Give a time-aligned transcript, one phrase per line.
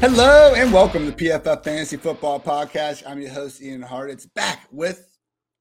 [0.00, 3.02] Hello and welcome to PFF Fantasy Football Podcast.
[3.06, 4.10] I'm your host, Ian Hart.
[4.10, 5.08] It's back with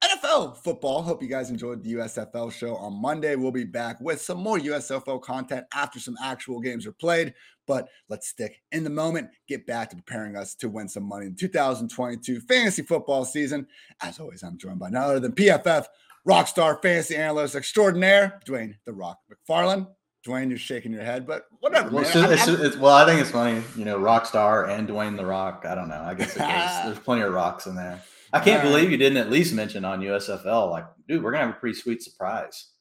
[0.04, 1.02] NFL football.
[1.02, 3.38] Hope you guys enjoyed the USFL show on Monday.
[3.38, 7.34] We'll be back with some more USFL content after some actual games are played.
[7.66, 11.28] But let's stick in the moment, get back to preparing us to win some money
[11.28, 13.66] in 2022 fantasy football season.
[14.02, 15.86] As always, I'm joined by none other than PFF
[16.28, 19.88] rockstar fantasy analyst extraordinaire, Dwain The Rock McFarland.
[20.26, 21.90] Dwain, you're shaking your head, but whatever.
[21.90, 25.26] Well, it's, it's, it's, well, I think it's funny, you know, Rockstar and Dwain the
[25.26, 25.66] Rock.
[25.68, 26.02] I don't know.
[26.02, 26.34] I guess
[26.86, 28.02] there's plenty of rocks in there.
[28.34, 31.56] I can't believe you didn't at least mention on USFL, like, dude, we're gonna have
[31.56, 32.72] a pretty sweet surprise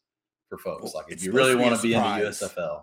[0.49, 0.95] for folks.
[0.95, 2.83] Like, if you really want to be, be into USFL,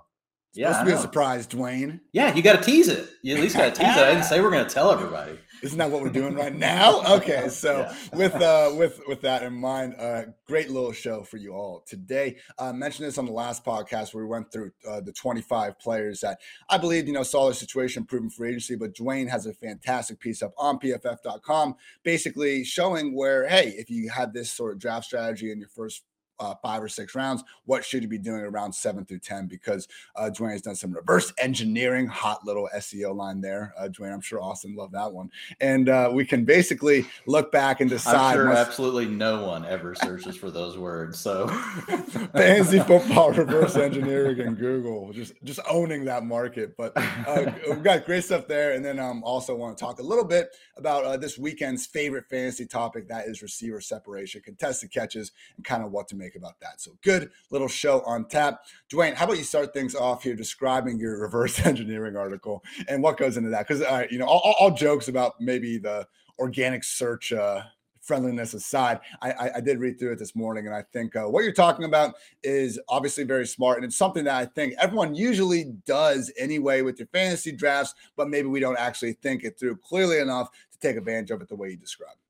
[0.52, 2.02] it's yeah, supposed to be a surprise, Dwain.
[2.12, 3.10] Yeah, you got to tease it.
[3.24, 4.04] You at least got to tease it.
[4.04, 5.40] I didn't say we're going to tell everybody.
[5.62, 7.02] Isn't that what we're doing right now?
[7.12, 8.18] Okay, so yeah.
[8.18, 12.38] with uh, with with that in mind, uh, great little show for you all today.
[12.58, 15.78] I uh, mentioned this on the last podcast where we went through uh, the 25
[15.78, 18.76] players that I believe you know saw their situation proven for agency.
[18.76, 24.10] But Dwain has a fantastic piece up on PFF.com, basically showing where hey, if you
[24.10, 26.04] had this sort of draft strategy in your first
[26.42, 27.44] uh, five or six rounds.
[27.66, 29.48] What should you be doing around seven through 10?
[29.48, 33.74] Because uh, Dwain has done some reverse engineering, hot little SEO line there.
[33.78, 35.30] Uh, Dwain, I'm sure Austin loved that one.
[35.60, 38.32] And uh, we can basically look back and decide.
[38.32, 41.20] I'm sure absolutely no one ever searches for those words.
[41.20, 41.48] So
[42.34, 46.76] fantasy football reverse engineering and Google, just just owning that market.
[46.76, 48.74] But uh, we've got great stuff there.
[48.74, 52.26] And then um, also want to talk a little bit about uh, this weekend's favorite
[52.30, 56.36] fantasy topic that is receiver separation, contested catches, and kind of what to make make
[56.42, 56.82] about that.
[56.82, 58.62] So good little show on tap.
[58.92, 63.18] Dwain, how about you start things off here describing your reverse engineering article and what
[63.18, 63.68] goes into that?
[63.68, 66.08] Because uh, you know, all, all, jokes about maybe the
[66.40, 67.62] organic search uh,
[68.00, 71.26] friendliness aside, I, I, I, did read through it this morning, and I think uh,
[71.26, 75.14] what you're talking about is obviously very smart, and it's something that I think everyone
[75.14, 79.76] usually does anyway with your fantasy drafts, but maybe we don't actually think it through
[79.78, 82.21] clearly enough to take advantage of it the way you described.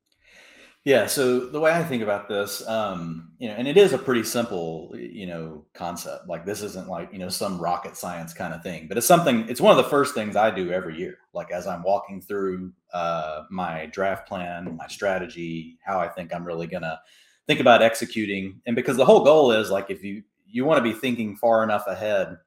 [0.84, 1.06] Yeah.
[1.06, 4.24] So the way I think about this, um, you know, and it is a pretty
[4.24, 6.28] simple, you know, concept.
[6.28, 9.48] Like this isn't like you know some rocket science kind of thing, but it's something.
[9.48, 11.20] It's one of the first things I do every year.
[11.34, 16.46] Like as I'm walking through uh, my draft plan, my strategy, how I think I'm
[16.46, 17.00] really gonna
[17.46, 20.84] think about executing, and because the whole goal is like if you you want to
[20.84, 22.38] be thinking far enough ahead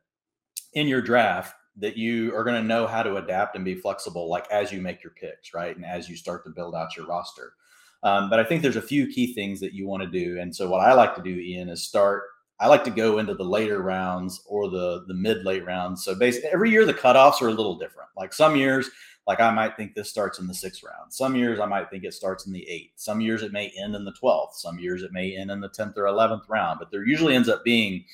[0.75, 4.29] in your draft that you are going to know how to adapt and be flexible
[4.29, 7.07] like as you make your picks right and as you start to build out your
[7.07, 7.55] roster
[8.05, 10.39] um, but I think there's a few key things that you want to do.
[10.39, 12.25] And so what I like to do, Ian, is start.
[12.61, 16.05] I like to go into the later rounds or the the mid late rounds.
[16.05, 18.11] So basically, every year the cutoffs are a little different.
[18.17, 18.91] Like some years,
[19.27, 21.13] like I might think this starts in the sixth round.
[21.13, 22.93] Some years I might think it starts in the eighth.
[22.97, 24.57] Some years it may end in the twelfth.
[24.57, 26.79] Some years it may end in the tenth or eleventh round.
[26.79, 28.05] But there usually ends up being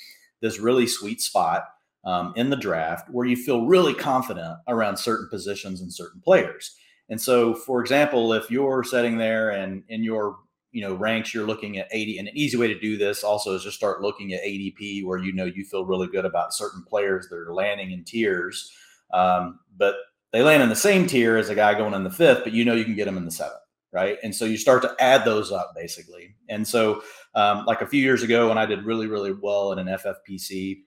[0.40, 1.64] this really sweet spot
[2.04, 6.76] um, in the draft where you feel really confident around certain positions and certain players.
[7.10, 10.38] And so, for example, if you're sitting there and in your
[10.72, 13.56] you know ranks you're looking at 80 and an easy way to do this also
[13.56, 16.84] is just start looking at adp where you know you feel really good about certain
[16.84, 18.70] players that are landing in tiers
[19.12, 19.96] um, but
[20.32, 22.64] they land in the same tier as a guy going in the fifth but you
[22.64, 23.58] know you can get them in the seventh
[23.92, 27.02] right and so you start to add those up basically and so
[27.34, 30.84] um, like a few years ago when i did really really well in an ffpc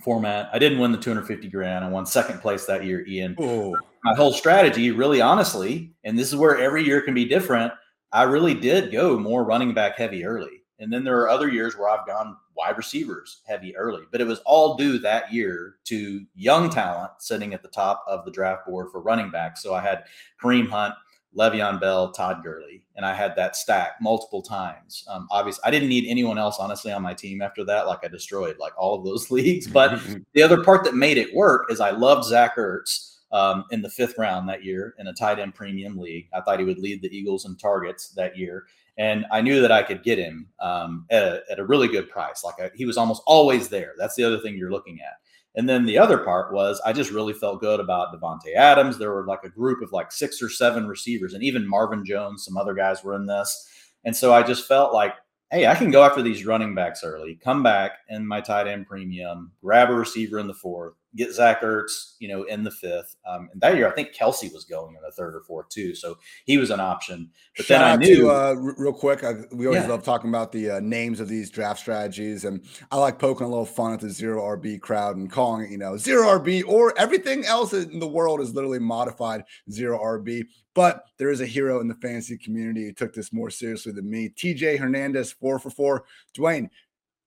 [0.00, 0.48] format.
[0.52, 1.84] I didn't win the 250 grand.
[1.84, 3.36] I won second place that year, Ian.
[3.40, 3.76] Ooh.
[4.04, 7.72] My whole strategy, really honestly, and this is where every year can be different.
[8.12, 10.62] I really did go more running back heavy early.
[10.78, 14.26] And then there are other years where I've gone wide receivers heavy early, but it
[14.26, 18.66] was all due that year to young talent sitting at the top of the draft
[18.66, 19.56] board for running back.
[19.56, 20.04] So I had
[20.42, 20.94] Kareem Hunt,
[21.36, 25.04] Le'Veon Bell, Todd Gurley, and I had that stack multiple times.
[25.08, 27.86] Um, obviously, I didn't need anyone else, honestly, on my team after that.
[27.86, 29.66] Like I destroyed like all of those leagues.
[29.66, 30.00] But
[30.32, 33.90] the other part that made it work is I loved Zach Ertz um, in the
[33.90, 36.28] fifth round that year in a tight end premium league.
[36.32, 38.66] I thought he would lead the Eagles in targets that year,
[38.96, 42.08] and I knew that I could get him um, at, a, at, a, really good
[42.08, 42.42] price.
[42.42, 43.94] Like I, he was almost always there.
[43.98, 45.14] That's the other thing you're looking at.
[45.54, 48.98] And then the other part was I just really felt good about Davante Adams.
[48.98, 52.44] There were like a group of like six or seven receivers, and even Marvin Jones,
[52.44, 53.68] some other guys were in this.
[54.04, 55.14] And so I just felt like,
[55.50, 58.86] hey, I can go after these running backs early, come back in my tight end
[58.86, 63.16] premium, grab a receiver in the fourth, get Zach Ertz, you know, in the fifth.
[63.26, 65.94] Um, and that year, I think Kelce was going in the third or fourth too,
[65.94, 67.30] so he was an option.
[67.56, 69.88] But Shout then I knew, to, uh, real quick, I, we always yeah.
[69.88, 73.50] love talking about the uh, names of these draft strategies, and I like poking a
[73.50, 76.96] little fun at the zero RB crowd and calling it, you know, zero RB or
[76.98, 80.44] everything else in the world is literally modified zero RB.
[80.74, 84.08] But there is a hero in the fantasy community who took this more seriously than
[84.08, 84.28] me.
[84.28, 86.04] TJ Hernandez, four for four.
[86.36, 86.68] Dwain,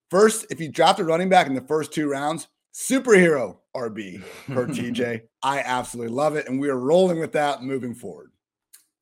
[0.09, 4.67] first, if you dropped a running back in the first two rounds superhero RB per
[4.67, 5.21] TJ.
[5.43, 6.47] I absolutely love it.
[6.47, 8.31] And we are rolling with that moving forward.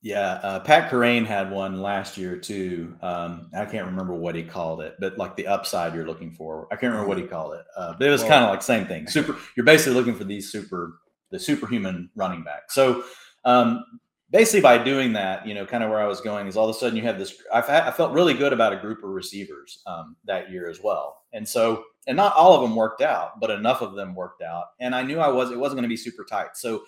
[0.01, 2.95] Yeah, uh, Pat Kerrane had one last year too.
[3.01, 6.67] Um, I can't remember what he called it, but like the upside you're looking for.
[6.71, 8.61] I can't remember what he called it, uh, but it was well, kind of like
[8.61, 9.07] same thing.
[9.07, 9.35] Super.
[9.57, 10.99] You're basically looking for these super,
[11.31, 12.71] the superhuman running back.
[12.71, 13.03] So
[13.43, 13.83] um,
[14.31, 16.75] basically, by doing that, you know, kind of where I was going is all of
[16.75, 17.35] a sudden you have this.
[17.53, 20.81] I've had, I felt really good about a group of receivers um, that year as
[20.81, 24.41] well, and so and not all of them worked out, but enough of them worked
[24.41, 26.55] out, and I knew I was it wasn't going to be super tight.
[26.55, 26.83] So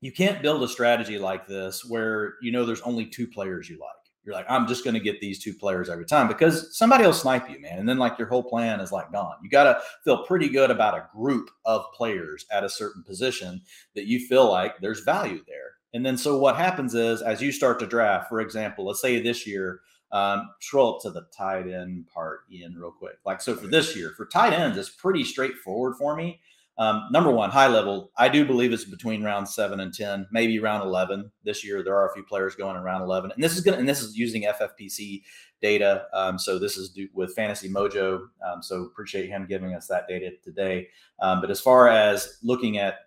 [0.00, 3.78] you can't build a strategy like this where you know there's only two players you
[3.78, 3.90] like.
[4.26, 7.12] You're like, I'm just going to get these two players every time because somebody will
[7.12, 7.78] snipe you, man.
[7.78, 9.36] And then like your whole plan is like gone.
[9.40, 13.62] You got to feel pretty good about a group of players at a certain position
[13.94, 15.74] that you feel like there's value there.
[15.94, 19.20] And then so what happens is as you start to draft, for example, let's say
[19.20, 19.80] this year,
[20.12, 23.16] um, scroll up to the tight end part, Ian, real quick.
[23.24, 26.40] Like so for this year, for tight ends, it's pretty straightforward for me
[26.78, 30.58] um, number one, high level, I do believe it's between round seven and 10, maybe
[30.58, 31.82] round 11 this year.
[31.82, 33.88] There are a few players going in round 11 and this is going to, and
[33.88, 35.22] this is using FFPC
[35.62, 36.04] data.
[36.12, 38.26] Um, so this is with fantasy mojo.
[38.46, 40.88] Um, so appreciate him giving us that data today.
[41.22, 43.05] Um, but as far as looking at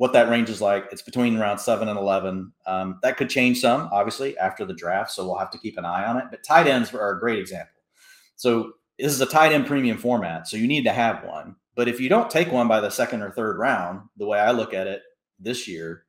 [0.00, 2.50] what that range is like, it's between round seven and 11.
[2.64, 5.10] Um, that could change some obviously after the draft.
[5.10, 7.38] So we'll have to keep an eye on it, but tight ends are a great
[7.38, 7.82] example.
[8.34, 10.48] So this is a tight end premium format.
[10.48, 11.54] So you need to have one.
[11.76, 14.52] But if you don't take one by the second or third round, the way I
[14.52, 15.02] look at it
[15.38, 16.04] this year,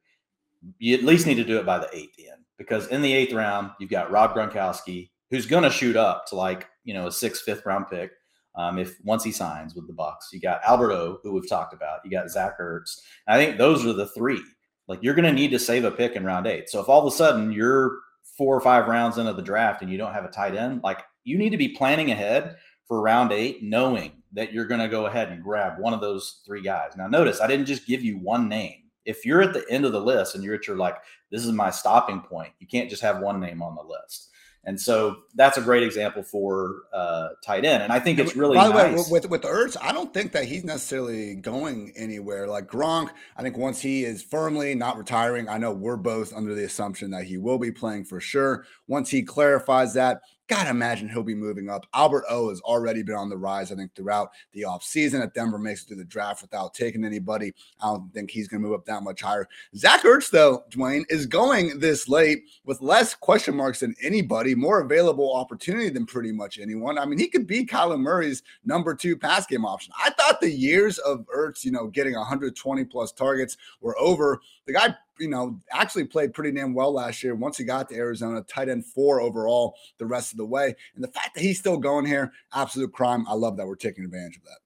[0.79, 3.33] you at least need to do it by the eighth end because in the eighth
[3.33, 7.11] round, you've got Rob Gronkowski, who's going to shoot up to like, you know, a
[7.11, 8.11] sixth, fifth round pick.
[8.55, 11.73] Um, if once he signs with the Bucs, you got Albert O, who we've talked
[11.73, 12.99] about, you got Zach Ertz.
[13.27, 14.41] I think those are the three.
[14.87, 16.69] Like you're going to need to save a pick in round eight.
[16.69, 17.99] So if all of a sudden you're
[18.37, 21.01] four or five rounds into the draft and you don't have a tight end, like
[21.23, 22.57] you need to be planning ahead
[22.87, 26.41] for round eight, knowing that you're going to go ahead and grab one of those
[26.45, 26.91] three guys.
[26.97, 28.83] Now, notice I didn't just give you one name.
[29.05, 30.97] If you're at the end of the list and you're at your like,
[31.31, 34.30] this is my stopping point, you can't just have one name on the list.
[34.63, 37.81] And so that's a great example for uh, tight end.
[37.81, 39.09] And I think it's really by the nice.
[39.09, 42.47] way with with Ertz, I don't think that he's necessarily going anywhere.
[42.47, 46.53] Like Gronk, I think once he is firmly not retiring, I know we're both under
[46.53, 48.65] the assumption that he will be playing for sure.
[48.87, 51.87] Once he clarifies that, Gotta imagine he'll be moving up.
[51.93, 55.25] Albert O has already been on the rise, I think, throughout the offseason.
[55.25, 58.59] If Denver makes it through the draft without taking anybody, I don't think he's to
[58.59, 59.47] move up that much higher.
[59.77, 64.81] Zach Ertz, though, Dwain, is going this late with less question marks than anybody, more
[64.81, 66.97] available opportunity than pretty much anyone.
[66.97, 69.93] I mean, he could be Kyler Murray's number two pass game option.
[69.97, 74.41] I thought the years of Ertz, you know, getting 120 plus targets were over.
[74.67, 77.35] The guy you know, actually played pretty damn well last year.
[77.35, 80.75] Once he got to Arizona, tight end four overall the rest of the way.
[80.95, 83.25] And the fact that he's still going here, absolute crime.
[83.29, 84.57] I love that we're taking advantage of that.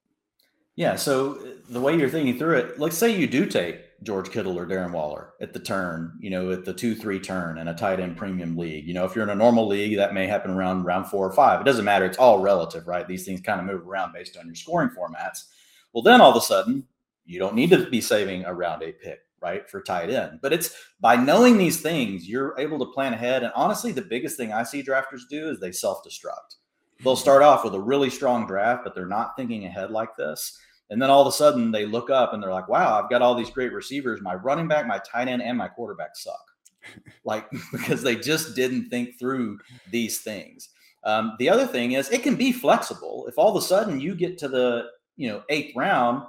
[0.78, 0.96] Yeah.
[0.96, 4.58] So uh, the way you're thinking through it, let's say you do take George Kittle
[4.58, 7.76] or Darren Waller at the turn, you know, at the two, three turn in a
[7.76, 8.88] tight end premium league.
[8.88, 11.34] You know, if you're in a normal league, that may happen around round four or
[11.34, 11.62] five.
[11.62, 12.06] It doesn't matter.
[12.06, 13.08] It's all relative, right?
[13.08, 15.46] These things kind of move around based on your scoring formats.
[15.94, 16.86] Well, then all of a sudden,
[17.26, 20.40] you don't need to be saving a round eight pick right, for tight end.
[20.42, 23.44] But it's by knowing these things, you're able to plan ahead.
[23.44, 26.56] And honestly, the biggest thing I see drafters do is they self destruct.
[27.04, 30.58] They'll start off with a really strong draft, but they're not thinking ahead like this.
[30.90, 33.22] And then all of a sudden they look up and they're like, wow, I've got
[33.22, 34.22] all these great receivers.
[34.22, 36.46] My running back, my tight end, and my quarterback suck.
[37.26, 39.60] like, because they just didn't think through
[39.92, 40.70] these things.
[41.04, 43.26] Um, the other thing is it can be flexible.
[43.28, 44.88] If all of a sudden you get to the
[45.18, 46.24] you know eighth round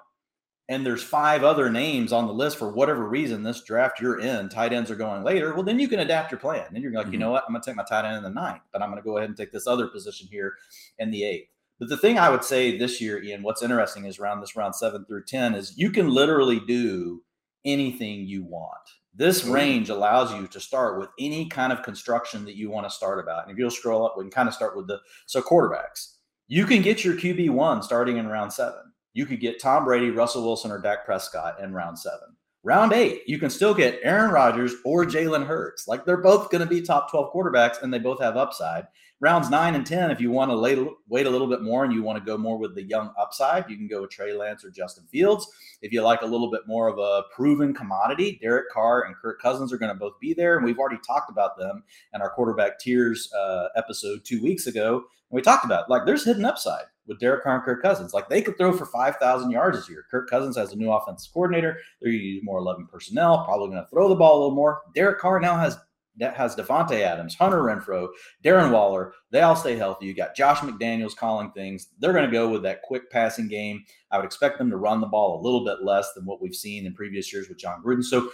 [0.68, 4.48] and there's five other names on the list for whatever reason this draft you're in,
[4.48, 6.66] tight ends are going later, well, then you can adapt your plan.
[6.72, 7.12] Then you're like, mm-hmm.
[7.12, 8.90] you know what, I'm going to take my tight end in the ninth, but I'm
[8.90, 10.54] going to go ahead and take this other position here
[10.98, 11.48] in the eighth.
[11.78, 14.74] But the thing I would say this year, Ian, what's interesting is around this round
[14.74, 17.22] seven through 10 is you can literally do
[17.64, 18.72] anything you want.
[19.14, 22.94] This range allows you to start with any kind of construction that you want to
[22.94, 23.44] start about.
[23.44, 26.16] And if you'll scroll up, we can kind of start with the so quarterbacks.
[26.48, 30.10] You can get your QB one starting in round seven you could get Tom Brady,
[30.10, 32.36] Russell Wilson, or Dak Prescott in round seven.
[32.62, 35.88] Round eight, you can still get Aaron Rodgers or Jalen Hurts.
[35.88, 38.88] Like they're both going to be top 12 quarterbacks and they both have upside.
[39.20, 42.02] Rounds nine and 10, if you want to wait a little bit more and you
[42.02, 44.70] want to go more with the young upside, you can go with Trey Lance or
[44.70, 45.48] Justin Fields.
[45.80, 49.40] If you like a little bit more of a proven commodity, Derek Carr and Kirk
[49.40, 50.56] Cousins are going to both be there.
[50.56, 54.96] And we've already talked about them in our quarterback tiers uh, episode two weeks ago.
[54.96, 58.12] And we talked about like there's hidden upside with Derek Carr and Kirk Cousins.
[58.12, 60.06] Like they could throw for 5,000 yards this year.
[60.10, 61.78] Kirk Cousins has a new offensive coordinator.
[62.00, 64.54] They're going to use more 11 personnel, probably going to throw the ball a little
[64.54, 64.82] more.
[64.94, 65.78] Derek Carr now has
[66.18, 68.08] that has Davante Adams, Hunter Renfrow,
[68.42, 69.12] Darren Waller.
[69.30, 70.06] They all stay healthy.
[70.06, 71.88] You got Josh McDaniels calling things.
[71.98, 73.84] They're going to go with that quick passing game.
[74.10, 76.54] I would expect them to run the ball a little bit less than what we've
[76.54, 78.02] seen in previous years with Jon Gruden.
[78.02, 78.30] So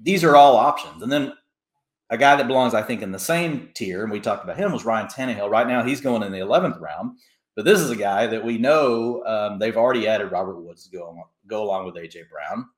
[0.00, 1.02] these are all options.
[1.02, 1.32] And then
[2.10, 4.72] a guy that belongs, I think, in the same tier, and we talked about him,
[4.72, 5.50] was Ryan Tannehill.
[5.50, 7.18] Right now, he's going in the 11th round.
[7.58, 10.96] But this is a guy that we know um, they've already added Robert Woods to
[10.96, 12.68] go, go along with AJ Brown.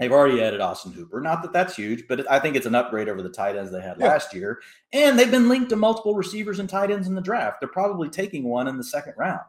[0.00, 1.20] They've already added Austin Hooper.
[1.20, 3.80] Not that that's huge, but I think it's an upgrade over the tight ends they
[3.80, 4.08] had yeah.
[4.08, 4.60] last year.
[4.92, 7.60] And they've been linked to multiple receivers and tight ends in the draft.
[7.60, 9.44] They're probably taking one in the second round.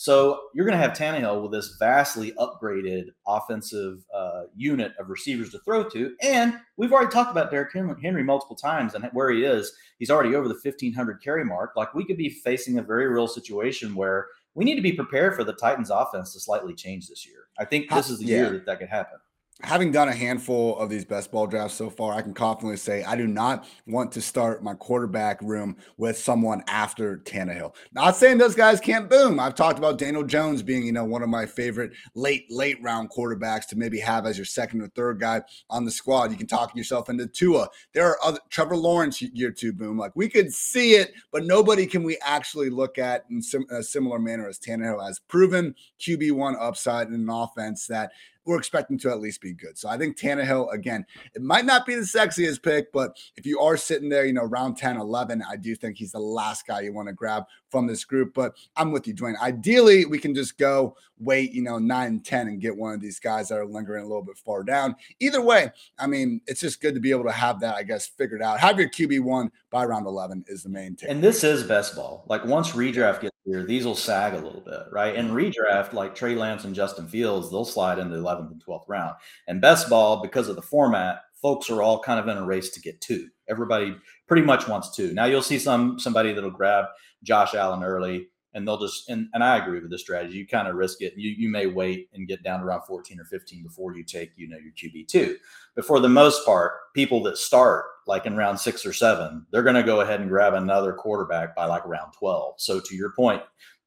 [0.00, 5.50] So you're going to have Tannehill with this vastly upgraded offensive uh, unit of receivers
[5.50, 6.16] to throw to.
[6.22, 9.70] And we've already talked about Derrick Henry multiple times and where he is.
[9.98, 11.72] He's already over the 1,500 carry mark.
[11.76, 15.36] Like we could be facing a very real situation where we need to be prepared
[15.36, 17.48] for the Titans offense to slightly change this year.
[17.58, 18.36] I think this is the yeah.
[18.36, 19.18] year that that could happen
[19.62, 23.04] having done a handful of these best ball drafts so far, I can confidently say
[23.04, 27.74] I do not want to start my quarterback room with someone after Tannehill.
[27.92, 29.38] Not saying those guys can't boom.
[29.38, 33.10] I've talked about Daniel Jones being, you know, one of my favorite late, late round
[33.10, 36.30] quarterbacks to maybe have as your second or third guy on the squad.
[36.30, 37.68] You can talk yourself into Tua.
[37.92, 39.98] There are other Trevor Lawrence year two boom.
[39.98, 43.82] Like we could see it, but nobody can we actually look at in sim- a
[43.82, 48.12] similar manner as Tannehill has proven QB1 upside in an offense that
[48.50, 49.78] we're expecting to at least be good.
[49.78, 53.60] So I think Tannehill, again, it might not be the sexiest pick, but if you
[53.60, 56.80] are sitting there, you know, round 10, 11, I do think he's the last guy
[56.80, 58.34] you want to grab from this group.
[58.34, 59.38] But I'm with you, Dwain.
[59.40, 63.20] Ideally, we can just go wait, you know, 9, 10 and get one of these
[63.20, 64.96] guys that are lingering a little bit far down.
[65.20, 68.08] Either way, I mean, it's just good to be able to have that, I guess,
[68.08, 68.58] figured out.
[68.58, 71.08] Have your QB1 by round 11 is the main take.
[71.08, 72.24] And this is best ball.
[72.26, 75.16] Like once redraft gets here, these will sag a little bit, right?
[75.16, 75.36] And mm-hmm.
[75.36, 79.14] redraft, like Trey Lance and Justin Fields, they'll slide into the 11th and 12th round.
[79.48, 82.70] And best ball, because of the format, folks are all kind of in a race
[82.70, 83.28] to get two.
[83.48, 83.96] Everybody
[84.28, 85.12] pretty much wants two.
[85.14, 86.86] Now you'll see some somebody that'll grab
[87.22, 90.38] Josh Allen early and they'll just and, and I agree with the strategy.
[90.38, 91.14] You kind of risk it.
[91.16, 94.32] You you may wait and get down to around 14 or 15 before you take,
[94.36, 95.36] you know, your QB two.
[95.74, 99.62] But for the most part, people that start like in round six or seven, they're
[99.62, 102.54] gonna go ahead and grab another quarterback by like round 12.
[102.60, 103.42] So to your point,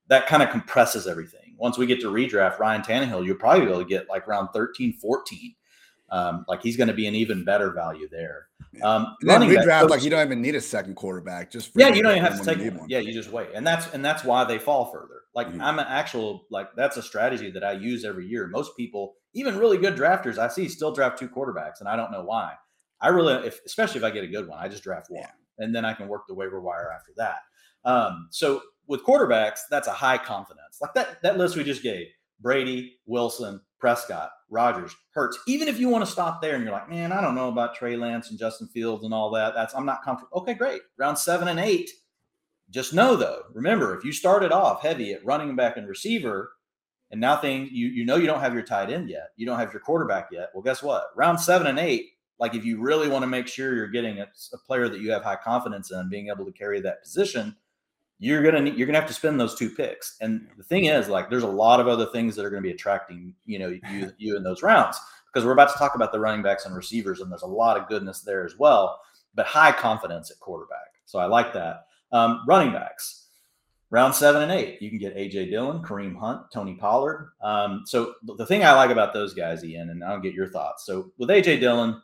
[0.08, 1.55] that kind of compresses everything.
[1.58, 4.50] Once we get to redraft Ryan Tannehill, you'll probably be able to get like round
[4.53, 5.55] 13, 14
[6.13, 8.48] um, like he's going to be an even better value there.
[8.84, 11.51] Um, then redraft back, like you don't even need a second quarterback.
[11.51, 12.88] Just yeah, you don't even have to take one.
[12.88, 15.22] Yeah, you just wait, and that's and that's why they fall further.
[15.34, 15.62] Like mm-hmm.
[15.62, 18.48] I'm an actual like that's a strategy that I use every year.
[18.48, 22.12] Most people, even really good drafters, I see still draft two quarterbacks, and I don't
[22.12, 22.53] know why.
[23.01, 25.65] I really, if, especially if I get a good one, I just draft one, yeah.
[25.65, 27.39] and then I can work the waiver wire after that.
[27.86, 30.77] Um, so with quarterbacks, that's a high confidence.
[30.79, 32.08] Like that that list we just gave:
[32.39, 35.39] Brady, Wilson, Prescott, Rodgers, Hurts.
[35.48, 37.75] Even if you want to stop there and you're like, man, I don't know about
[37.75, 39.53] Trey Lance and Justin Fields and all that.
[39.55, 40.38] That's I'm not comfortable.
[40.38, 40.81] Okay, great.
[40.98, 41.89] Round seven and eight.
[42.69, 46.53] Just know though, remember, if you started off heavy at running back and receiver,
[47.12, 49.60] and now things you you know you don't have your tight end yet, you don't
[49.60, 50.50] have your quarterback yet.
[50.53, 51.07] Well, guess what?
[51.15, 54.27] Round seven and eight, like if you really want to make sure you're getting a,
[54.53, 57.55] a player that you have high confidence in being able to carry that position,
[58.24, 60.15] you're gonna need, you're gonna have to spend those two picks.
[60.22, 62.72] And the thing is, like, there's a lot of other things that are gonna be
[62.72, 66.20] attracting you know you you in those rounds because we're about to talk about the
[66.20, 69.01] running backs and receivers, and there's a lot of goodness there as well.
[69.36, 71.88] But high confidence at quarterback, so I like that.
[72.13, 73.27] Um, running backs,
[73.89, 77.32] round seven and eight, you can get AJ Dillon, Kareem Hunt, Tony Pollard.
[77.42, 80.86] Um, so the thing I like about those guys, Ian, and I'll get your thoughts.
[80.86, 82.01] So with AJ Dillon,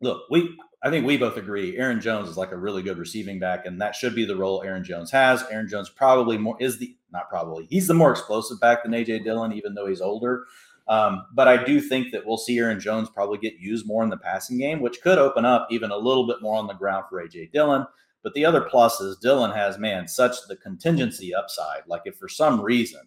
[0.00, 3.38] look, we I think we both agree Aaron Jones is like a really good receiving
[3.38, 5.42] back, and that should be the role Aaron Jones has.
[5.50, 9.24] Aaron Jones probably more is the not probably he's the more explosive back than AJ
[9.24, 10.44] Dillon, even though he's older.
[10.88, 14.10] Um, but I do think that we'll see Aaron Jones probably get used more in
[14.10, 17.06] the passing game, which could open up even a little bit more on the ground
[17.10, 17.84] for AJ Dillon.
[18.22, 21.82] But the other plus is Dillon has man such the contingency upside.
[21.86, 23.00] Like if for some reason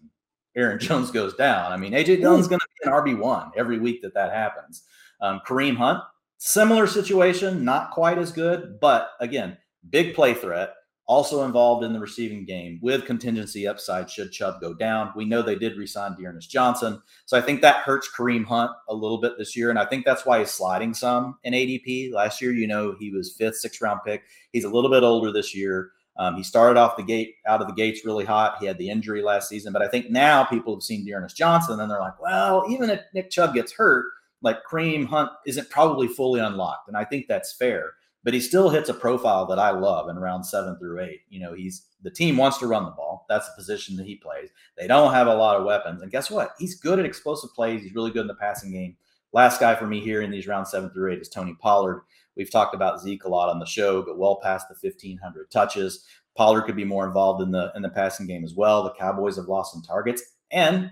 [0.56, 3.80] Aaron Jones goes down, I mean AJ Dillon's going to be an RB one every
[3.80, 4.84] week that that happens.
[5.22, 6.04] Um, Kareem Hunt
[6.42, 9.58] Similar situation, not quite as good, but again,
[9.90, 10.74] big play threat,
[11.06, 15.12] also involved in the receiving game with contingency upside should Chubb go down.
[15.18, 17.02] We know they did resign D'Ernest Johnson.
[17.26, 19.70] So I think that hurts Kareem Hunt a little bit this year.
[19.70, 22.14] And I think that's why he's sliding some in ADP.
[22.14, 24.24] Last year, you know, he was fifth, sixth round pick.
[24.54, 25.92] He's a little bit older this year.
[26.18, 28.58] Um, he started off the gate out of the gates really hot.
[28.62, 31.82] He had the injury last season, but I think now people have seen D'Ernest Johnson
[31.82, 34.06] and they're like, well, even if Nick Chubb gets hurt,
[34.42, 36.88] like Kareem Hunt isn't probably fully unlocked.
[36.88, 37.94] And I think that's fair,
[38.24, 41.22] but he still hits a profile that I love in round seven through eight.
[41.30, 43.26] You know, he's the team wants to run the ball.
[43.28, 44.50] That's the position that he plays.
[44.78, 46.02] They don't have a lot of weapons.
[46.02, 46.52] And guess what?
[46.58, 47.84] He's good at explosive plays.
[47.84, 48.96] He's really good in the passing game.
[49.32, 52.02] Last guy for me here in these round seven through eight is Tony Pollard.
[52.36, 56.06] We've talked about Zeke a lot on the show, but well past the 1,500 touches.
[56.36, 58.84] Pollard could be more involved in the in the passing game as well.
[58.84, 60.90] The Cowboys have lost some targets, and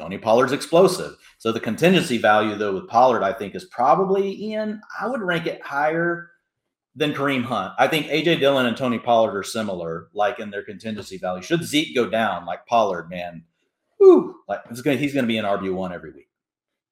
[0.00, 1.14] Tony Pollard's explosive.
[1.36, 4.80] So the contingency value, though, with Pollard, I think is probably Ian.
[4.98, 6.30] I would rank it higher
[6.96, 7.74] than Kareem Hunt.
[7.78, 11.42] I think AJ Dillon and Tony Pollard are similar, like in their contingency value.
[11.42, 13.44] Should Zeke go down, like Pollard, man,
[14.00, 16.29] whoo, like gonna, he's going to be an RB one every week.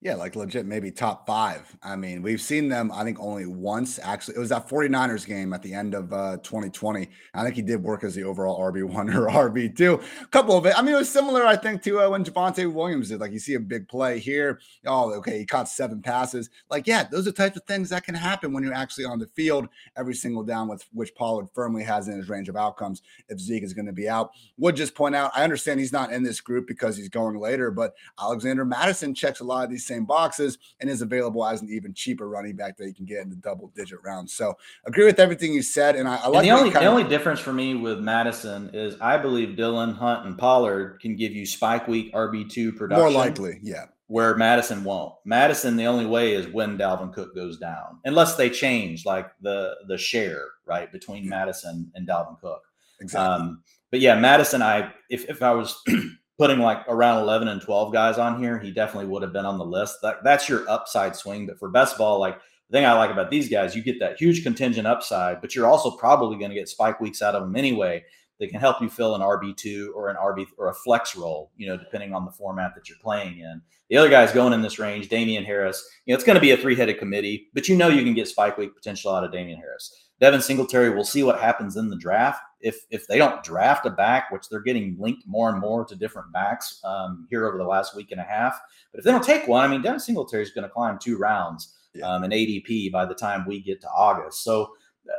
[0.00, 1.76] Yeah, like legit, maybe top five.
[1.82, 3.98] I mean, we've seen them, I think, only once.
[4.00, 7.08] Actually, it was that 49ers game at the end of uh, 2020.
[7.34, 10.00] I think he did work as the overall RB1 or RB2.
[10.22, 10.78] A couple of it.
[10.78, 13.18] I mean, it was similar, I think, to uh, when Javonte Williams did.
[13.18, 14.60] Like, you see a big play here.
[14.86, 16.48] Oh, okay, he caught seven passes.
[16.70, 19.26] Like, yeah, those are types of things that can happen when you're actually on the
[19.26, 23.40] field every single down, with which Pollard firmly has in his range of outcomes if
[23.40, 24.30] Zeke is going to be out.
[24.58, 27.72] Would just point out, I understand he's not in this group because he's going later,
[27.72, 31.68] but Alexander Mattison checks a lot of these same boxes and is available as an
[31.70, 34.32] even cheaper running back that you can get in the double digit rounds.
[34.34, 35.96] So agree with everything you said.
[35.96, 38.96] And I, I like and the only the only difference for me with Mattison is
[39.00, 43.02] I believe Dillon Hunt, and Pollard can give you spike week RB two production.
[43.02, 43.86] More likely, yeah.
[44.06, 45.14] Where Mattison won't.
[45.26, 49.74] Mattison, the only way is when Dalvin Cook goes down, unless they change like the
[49.88, 51.30] the share right between yeah.
[51.30, 52.62] Mattison and Dalvin Cook.
[53.00, 53.46] Exactly.
[53.46, 55.82] Um, but yeah, Mattison, I if if I was
[56.38, 59.58] putting like around 11 and 12 guys on here, he definitely would have been on
[59.58, 59.98] the list.
[60.02, 61.46] That, that's your upside swing.
[61.46, 62.38] But for best ball, like
[62.70, 65.66] the thing I like about these guys, you get that huge contingent upside, but you're
[65.66, 68.04] also probably going to get spike weeks out of them anyway.
[68.38, 71.66] They can help you fill an RB2 or an RB or a flex role, you
[71.66, 73.60] know, depending on the format that you're playing in.
[73.90, 76.52] The other guys going in this range, Damien Harris, you know, it's going to be
[76.52, 79.32] a three headed committee, but you know you can get spike week potential out of
[79.32, 79.92] Damien Harris.
[80.20, 82.40] Devin Singletary, we'll see what happens in the draft.
[82.60, 85.94] If if they don't draft a back, which they're getting linked more and more to
[85.94, 88.60] different backs um, here over the last week and a half,
[88.92, 91.18] but if they don't take one, I mean, Devin Singletary is going to climb two
[91.18, 92.06] rounds yeah.
[92.06, 94.42] um, in ADP by the time we get to August.
[94.42, 94.72] So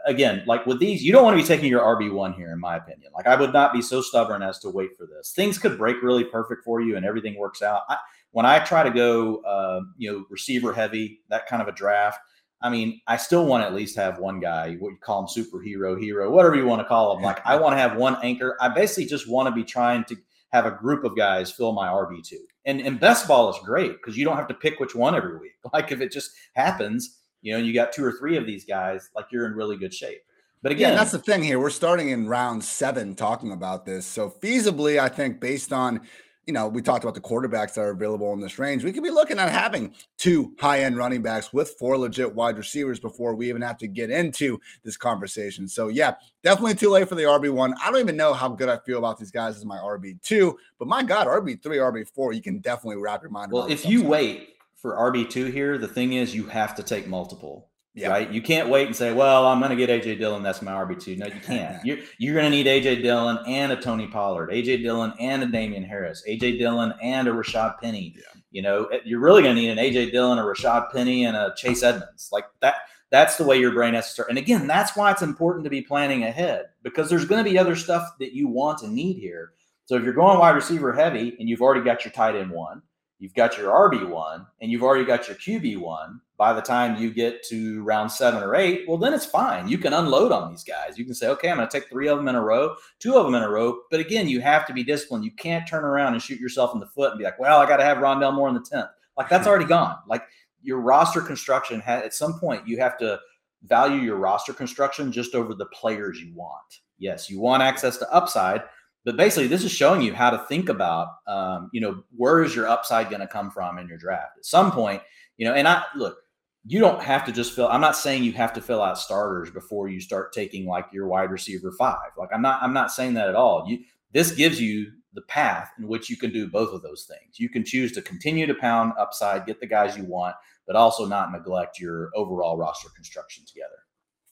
[0.06, 2.60] again, like with these, you don't want to be taking your RB one here, in
[2.60, 3.12] my opinion.
[3.14, 5.32] Like I would not be so stubborn as to wait for this.
[5.32, 7.82] Things could break really perfect for you, and everything works out.
[7.90, 7.98] I,
[8.32, 12.20] when I try to go, uh, you know, receiver heavy, that kind of a draft.
[12.62, 15.28] I mean, I still want to at least have one guy, what you call him
[15.28, 17.24] superhero, hero, whatever you want to call him.
[17.24, 18.58] Like, I want to have one anchor.
[18.60, 20.18] I basically just want to be trying to
[20.52, 22.34] have a group of guys fill my RB2.
[22.66, 25.38] And, and best ball is great because you don't have to pick which one every
[25.38, 25.52] week.
[25.74, 29.10] Like, if it just happens, you know, you got two or three of these guys,
[29.16, 30.20] like, you're in really good shape.
[30.62, 31.60] But again, yeah, that's the thing here.
[31.60, 34.06] We're starting in round seven talking about this.
[34.06, 36.02] So, feasibly, I think based on
[36.46, 38.84] you know, we talked about the quarterbacks that are available in this range.
[38.84, 42.58] We could be looking at having two high end running backs with four legit wide
[42.58, 45.68] receivers before we even have to get into this conversation.
[45.68, 47.76] So, yeah, definitely too late for the RB1.
[47.84, 50.88] I don't even know how good I feel about these guys as my RB2, but
[50.88, 54.96] my God, RB3, RB4, you can definitely wrap your mind well, if you wait for
[54.96, 57.70] RB2 here, the thing is you have to take multiple.
[58.00, 58.10] Yeah.
[58.10, 58.32] Right.
[58.32, 60.42] You can't wait and say, well, I'm going to get AJ Dillon.
[60.42, 61.18] That's my RB2.
[61.18, 61.78] No, you can't.
[61.86, 65.48] You're, you're going to need AJ Dillon and a Tony Pollard, AJ Dillon and a
[65.48, 68.16] Damien Harris, AJ Dillon and a Rashad Penny.
[68.16, 68.42] Yeah.
[68.52, 71.36] You know, eh, you're really going to need an AJ Dillon, a Rashad Penny, and
[71.36, 72.30] a Chase Edmonds.
[72.32, 72.76] Like that.
[73.12, 74.30] That's the way your brain has to start.
[74.30, 77.58] And again, that's why it's important to be planning ahead because there's going to be
[77.58, 79.54] other stuff that you want and need here.
[79.86, 82.84] So if you're going wide receiver heavy and you've already got your tight end one,
[83.20, 87.44] you've got your RB1 and you've already got your QB1 by the time you get
[87.44, 89.68] to round seven or eight, well, then it's fine.
[89.68, 90.98] You can unload on these guys.
[90.98, 93.18] You can say, okay, I'm going to take three of them in a row, two
[93.18, 93.82] of them in a row.
[93.92, 95.26] But again, you have to be disciplined.
[95.26, 97.68] You can't turn around and shoot yourself in the foot and be like, well, I
[97.68, 98.90] got to have Rondale Moore in the 10th.
[99.18, 99.98] Like that's already gone.
[100.08, 100.24] Like
[100.64, 103.20] your roster construction at some point, you have to
[103.64, 106.80] value your roster construction just over the players you want.
[107.00, 108.64] Yes, you want access to upside,
[109.10, 112.56] but basically, this is showing you how to think about, um, you know, where is
[112.56, 114.38] your upside going to come from in your draft?
[114.38, 115.02] At some point,
[115.36, 116.20] you know, and I look,
[116.64, 117.68] you don't have to just fill.
[117.70, 121.08] I'm not saying you have to fill out starters before you start taking like your
[121.08, 122.12] wide receiver five.
[122.20, 123.66] Like I'm not, I'm not saying that at all.
[123.68, 123.80] You,
[124.12, 127.40] this gives you the path in which you can do both of those things.
[127.40, 130.36] You can choose to continue to pound upside, get the guys you want,
[130.68, 133.89] but also not neglect your overall roster construction together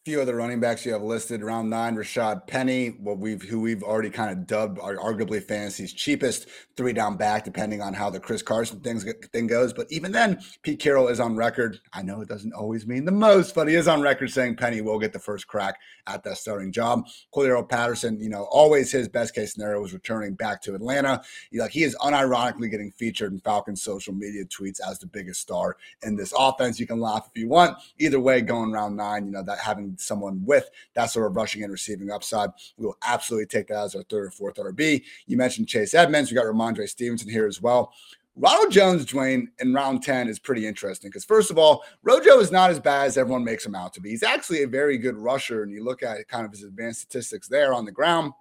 [0.08, 1.43] few other running backs you have listed.
[1.43, 5.91] Round nine rashad penny what we've who we've already kind of dubbed are arguably fantasy's
[5.91, 9.74] cheapest three down back depending on how the chris carson things thing goes.
[9.74, 11.82] But even then pete carroll is on record.
[11.91, 14.80] I know it doesn't always mean the most but he is on record saying penny
[14.80, 15.76] will get the first crack
[16.08, 17.06] at that starting job.
[17.36, 21.22] Cordarrelle patterson you know always his best case scenario was returning back to atlanta.
[21.52, 25.41] He, like he is unironically getting featured in falcons social media tweets as the biggest
[25.41, 26.80] star in this offense.
[26.80, 27.78] You can laugh if you want.
[28.00, 31.64] Either way going round nine you know that having someone with that sort of rushing
[31.64, 32.50] and receiving upside.
[32.78, 35.04] We will absolutely take that as our third or fourth RB.
[35.26, 36.32] You mentioned Chase Edmonds.
[36.32, 37.94] We got Rhamondre Stevenson here as well.
[38.40, 42.52] Ronald Jones, Dwain, in round 10 is pretty interesting because, first of all, Rojo is
[42.52, 44.12] not as bad as everyone makes him out to be.
[44.12, 47.48] He's actually a very good rusher, and you look at kind of his advanced statistics
[47.48, 48.34] there on the ground.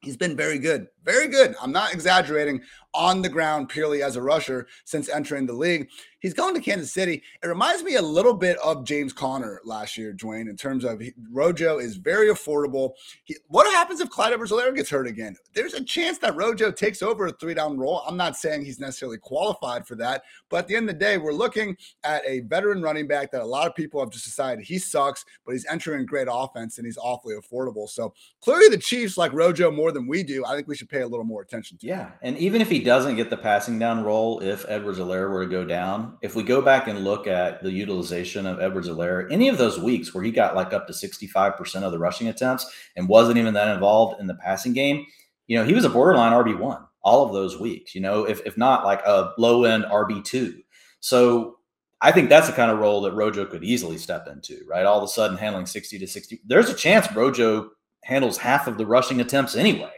[0.00, 1.54] He's been very good, very good.
[1.60, 2.60] I'm not exaggerating
[2.94, 5.88] on the ground purely as a rusher since entering the league.
[6.20, 7.22] He's going to Kansas City.
[7.42, 10.98] It reminds me a little bit of James Conner last year, Dwain, in terms of
[10.98, 12.90] he, Rojo is very affordable.
[13.22, 15.36] He, what happens if Clyde edwards gets hurt again?
[15.54, 18.02] There's a chance that Rojo takes over a three down role.
[18.04, 21.18] I'm not saying he's necessarily qualified for that, but at the end of the day,
[21.18, 24.64] we're looking at a veteran running back that a lot of people have just decided
[24.64, 27.88] he sucks, but he's entering great offense and he's awfully affordable.
[27.88, 30.44] So clearly, the Chiefs like Rojo more than we do.
[30.44, 31.86] I think we should pay a little more attention to.
[31.86, 35.50] Yeah, and even if he doesn't get the passing down role, if Edwards-Helaire were to
[35.50, 39.58] go down, if we go back and look at the utilization of Edwards-Helaire, any of
[39.58, 43.38] those weeks where he got like up to 65% of the rushing attempts and wasn't
[43.38, 45.06] even that involved in the passing game,
[45.46, 48.56] you know, he was a borderline RB1 all of those weeks, you know, if, if
[48.58, 50.62] not like a low end RB2.
[51.00, 51.58] So
[52.00, 54.86] I think that's the kind of role that Rojo could easily step into, right?
[54.86, 56.42] All of a sudden handling 60 to 60.
[56.46, 57.70] There's a chance Rojo
[58.04, 59.90] handles half of the rushing attempts anyway.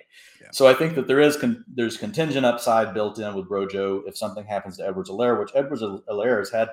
[0.53, 4.17] So I think that there is con- there's contingent upside built in with Rojo if
[4.17, 6.71] something happens to Edwards-Helaire, which Edwards-Helaire has had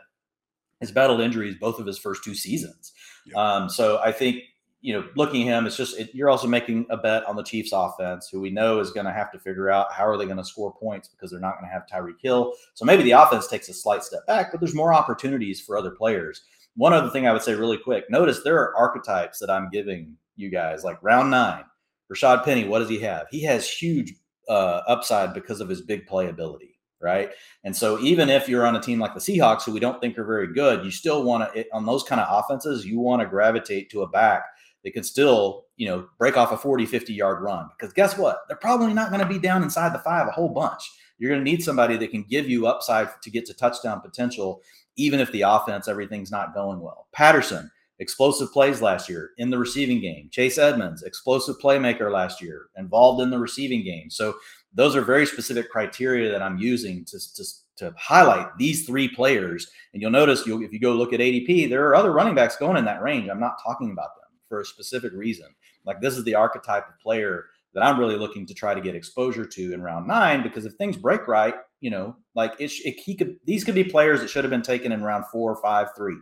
[0.81, 2.93] has battled injuries both of his first two seasons.
[3.25, 3.37] Yeah.
[3.41, 4.43] Um, so I think
[4.81, 7.43] you know, looking at him, it's just it, you're also making a bet on the
[7.43, 10.25] Chiefs' offense, who we know is going to have to figure out how are they
[10.25, 12.53] going to score points because they're not going to have Tyreek Hill.
[12.75, 15.91] So maybe the offense takes a slight step back, but there's more opportunities for other
[15.91, 16.43] players.
[16.75, 20.15] One other thing I would say really quick: notice there are archetypes that I'm giving
[20.35, 21.63] you guys, like round nine.
[22.11, 23.27] Rashad Penny, what does he have?
[23.29, 24.13] He has huge
[24.47, 27.31] uh, upside because of his big playability, right?
[27.63, 30.17] And so even if you're on a team like the Seahawks, who we don't think
[30.17, 33.27] are very good, you still want to on those kind of offenses, you want to
[33.27, 34.43] gravitate to a back
[34.83, 37.67] that can still, you know, break off a 40, 50 yard run.
[37.77, 38.39] Because guess what?
[38.47, 40.81] They're probably not going to be down inside the five a whole bunch.
[41.17, 44.61] You're going to need somebody that can give you upside to get to touchdown potential,
[44.95, 47.07] even if the offense, everything's not going well.
[47.11, 50.29] Patterson, explosive plays last year in the receiving game.
[50.31, 54.09] Chase Edmonds, explosive playmaker last year, involved in the receiving game.
[54.09, 54.35] So
[54.73, 57.43] those are very specific criteria that I'm using to, to,
[57.77, 59.71] to highlight these three players.
[59.93, 62.57] And you'll notice you'll, if you go look at ADP, there are other running backs
[62.57, 63.29] going in that range.
[63.29, 65.47] I'm not talking about them for a specific reason.
[65.85, 68.95] Like this is the archetype of player that I'm really looking to try to get
[68.95, 72.99] exposure to in round nine because if things break right, you know, like it, it
[72.99, 75.89] he could these could be players that should have been taken in round four, five,
[75.95, 76.17] three.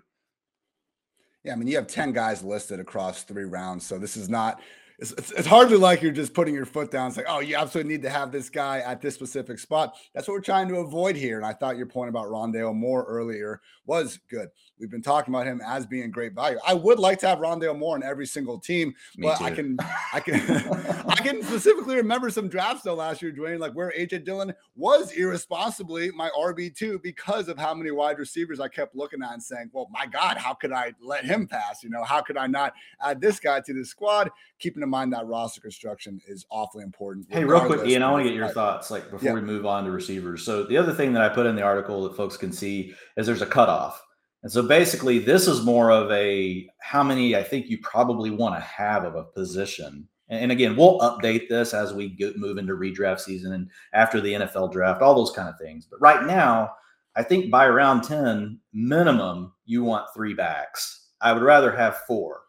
[1.45, 3.86] Yeah, I mean, you have 10 guys listed across three rounds.
[3.86, 4.62] So this is not,
[4.97, 7.10] it's, it's, it's hardly like you're just putting your foot down.
[7.10, 9.95] It's like, oh, you absolutely need to have this guy at this specific spot.
[10.15, 11.38] That's what we're trying to avoid here.
[11.38, 14.49] And I thought your point about Rondale Moore earlier was good.
[14.79, 16.57] We've been talking about him as being great value.
[16.67, 19.45] I would like to have Rondale Moore in every single team, Me but too.
[19.45, 19.77] I can,
[20.13, 20.35] I can,
[21.07, 25.11] I can specifically remember some drafts though last year, Dwain, like where AJ Dillon was
[25.13, 29.41] irresponsibly my RB two because of how many wide receivers I kept looking at and
[29.41, 31.81] saying, "Well, my God, how could I let him pass?
[31.81, 35.13] You know, how could I not add this guy to the squad?" Keeping in mind
[35.13, 37.27] that roster construction is awfully important.
[37.29, 39.33] Hey, real quick, Ian, I want to get your thoughts, like before yeah.
[39.33, 40.43] we move on to receivers.
[40.43, 43.25] So the other thing that I put in the article that folks can see is
[43.25, 44.01] there's a cutoff.
[44.45, 48.53] And so basically, this is more of a how many I think you probably want
[48.53, 50.08] to have of a position.
[50.29, 54.34] And again, we'll update this as we get, move into redraft season and after the
[54.34, 55.88] NFL draft, all those kind of things.
[55.89, 56.69] But right now,
[57.15, 61.08] I think by round 10, minimum, you want three backs.
[61.21, 62.41] I would rather have four,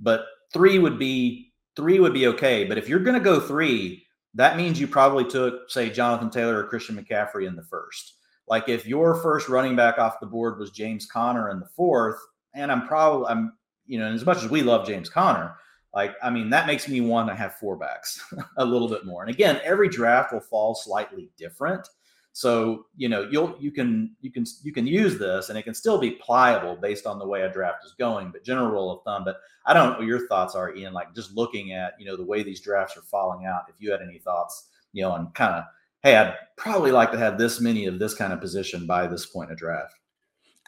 [0.00, 2.64] but three would be three would be okay.
[2.64, 6.58] But if you're going to go three, that means you probably took, say, Jonathan Taylor
[6.58, 8.14] or Christian McCaffrey in the first.
[8.46, 12.18] Like if your first running back off the board was James Conner in the fourth,
[12.54, 13.52] and I'm probably I'm
[13.86, 15.56] you know, as much as we love James Conner,
[15.94, 18.22] like I mean that makes me want to have four backs
[18.58, 19.22] a little bit more.
[19.22, 21.88] And again, every draft will fall slightly different.
[22.32, 25.74] So you know you'll you can you can you can use this and it can
[25.74, 28.32] still be pliable based on the way a draft is going.
[28.32, 29.24] But general rule of thumb.
[29.24, 30.92] But I don't know what your thoughts are, Ian.
[30.92, 33.66] Like just looking at you know the way these drafts are falling out.
[33.68, 35.64] If you had any thoughts, you know, and kind of
[36.04, 39.24] hey, I'd probably like to have this many of this kind of position by this
[39.24, 39.94] point of draft.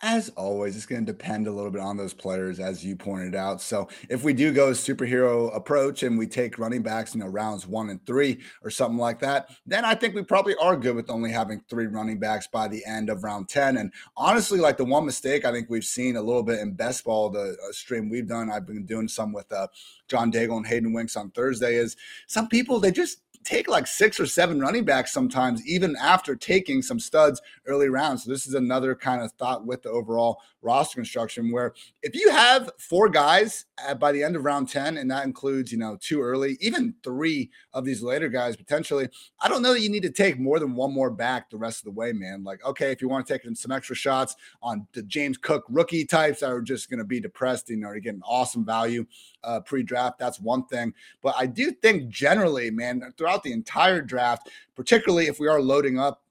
[0.03, 3.35] As always, it's going to depend a little bit on those players, as you pointed
[3.35, 3.63] out.
[3.63, 7.67] So, if we do go superhero approach and we take running backs, you know, rounds
[7.67, 11.09] one and three or something like that, then I think we probably are good with
[11.09, 13.79] only having three running backs by the end of round 10.
[13.79, 17.03] And honestly, like the one mistake I think we've seen a little bit in best
[17.05, 19.69] ball, the uh, stream we've done, I've been doing some with uh,
[20.09, 21.97] John Daigle and Hayden Winks on Thursday, is
[22.27, 26.83] some people, they just take like six or seven running backs sometimes, even after taking
[26.83, 28.25] some studs early rounds.
[28.25, 32.31] So this is another kind of thought with the overall roster construction where if you
[32.31, 35.97] have four guys at, by the end of round 10, and that includes, you know,
[36.01, 39.09] two early, even three of these later guys potentially,
[39.41, 41.79] I don't know that you need to take more than one more back the rest
[41.79, 42.43] of the way, man.
[42.43, 46.05] Like, okay, if you want to take some extra shots on the James Cook rookie
[46.05, 49.07] types that are just going to be depressed, you know, you're getting awesome value
[49.47, 50.19] uh, pre-draft.
[50.19, 50.93] That's one thing.
[51.23, 55.99] But I do think generally, man, throughout the entire draft, particularly if we are loading
[55.99, 56.23] up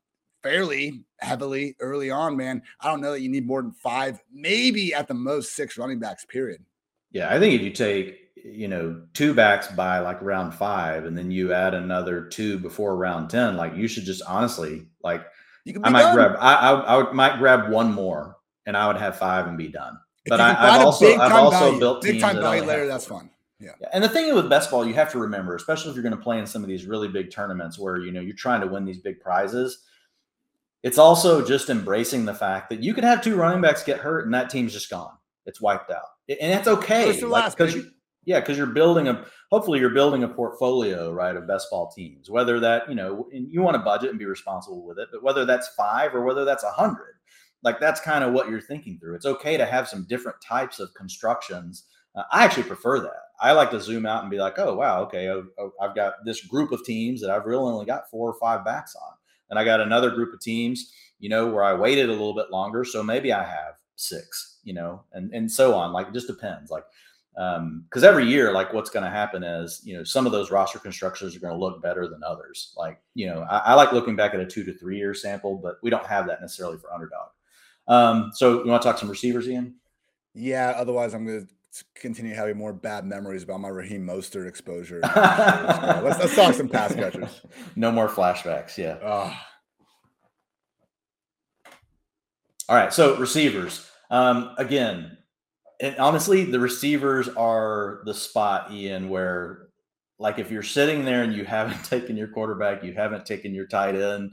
[0.43, 4.93] fairly heavily early on, man, I don't know that you need more than five, maybe
[4.93, 6.63] at the most six running backs, period.
[7.11, 11.17] Yeah, I think if you take you know two backs by like round five, and
[11.17, 15.25] then you add another two before round ten, like you should just honestly like
[15.83, 16.15] I might done.
[16.15, 19.57] grab I, I, I would, might grab one more, and I would have five and
[19.57, 19.97] be done.
[20.27, 22.87] But I, have also I've also value, built big time value later.
[22.87, 23.29] That's fun.
[23.59, 23.71] Yeah.
[23.79, 23.87] yeah.
[23.93, 26.21] And the thing with best ball, you have to remember, especially if you're going to
[26.21, 28.85] play in some of these really big tournaments where you know you're trying to win
[28.85, 29.83] these big prizes.
[30.83, 34.25] It's also just embracing the fact that you could have two running backs get hurt
[34.25, 35.13] and that team's just gone.
[35.45, 37.11] It's wiped out, and that's okay.
[37.11, 37.91] Because like, you,
[38.25, 42.29] yeah, because you're building a hopefully you're building a portfolio right of best ball teams.
[42.29, 45.45] Whether that you know you want to budget and be responsible with it, but whether
[45.45, 47.15] that's five or whether that's a hundred
[47.65, 49.15] like that's kind of what you're thinking through.
[49.15, 51.85] It's okay to have some different types of constructions.
[52.15, 53.23] Uh, I actually prefer that.
[53.41, 55.95] I like to zoom out and be like, oh wow, okay, I've, oh, oh, I've
[55.95, 59.13] got this group of teams that I've really only got four or five backs on,
[59.49, 62.51] and I got another group of teams, you know, where I waited a little bit
[62.51, 65.91] longer, so maybe I have six, you know, and and so on.
[65.91, 66.69] Like it just depends.
[66.69, 66.85] Like
[67.35, 70.51] because um, every year, like what's going to happen is, you know, some of those
[70.51, 72.73] roster constructions are going to look better than others.
[72.77, 75.57] Like, you know, I, I, like looking back at a two to three year sample,
[75.57, 77.27] but we don't have that necessarily for underdog.
[77.87, 79.75] Um, so you want to talk some receivers, Ian?
[80.33, 80.73] Yeah.
[80.75, 84.99] Otherwise, I'm going to continue having more bad memories about my Raheem Mostert exposure.
[85.15, 87.41] let's, let's talk some pass catchers.
[87.75, 88.77] No more flashbacks.
[88.77, 88.97] Yeah.
[89.03, 89.37] Oh.
[92.69, 92.93] All right.
[92.93, 93.89] So receivers.
[94.09, 95.17] Um, again,
[95.81, 99.67] and honestly, the receivers are the spot, Ian, where
[100.17, 103.67] like if you're sitting there and you haven't taken your quarterback, you haven't taken your
[103.67, 104.31] tight end,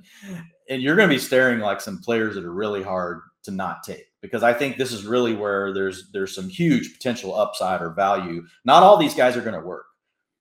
[0.69, 3.83] and you're going to be staring like some players that are really hard to not
[3.83, 7.91] take because I think this is really where there's there's some huge potential upside or
[7.91, 8.47] value.
[8.65, 9.87] Not all these guys are going to work,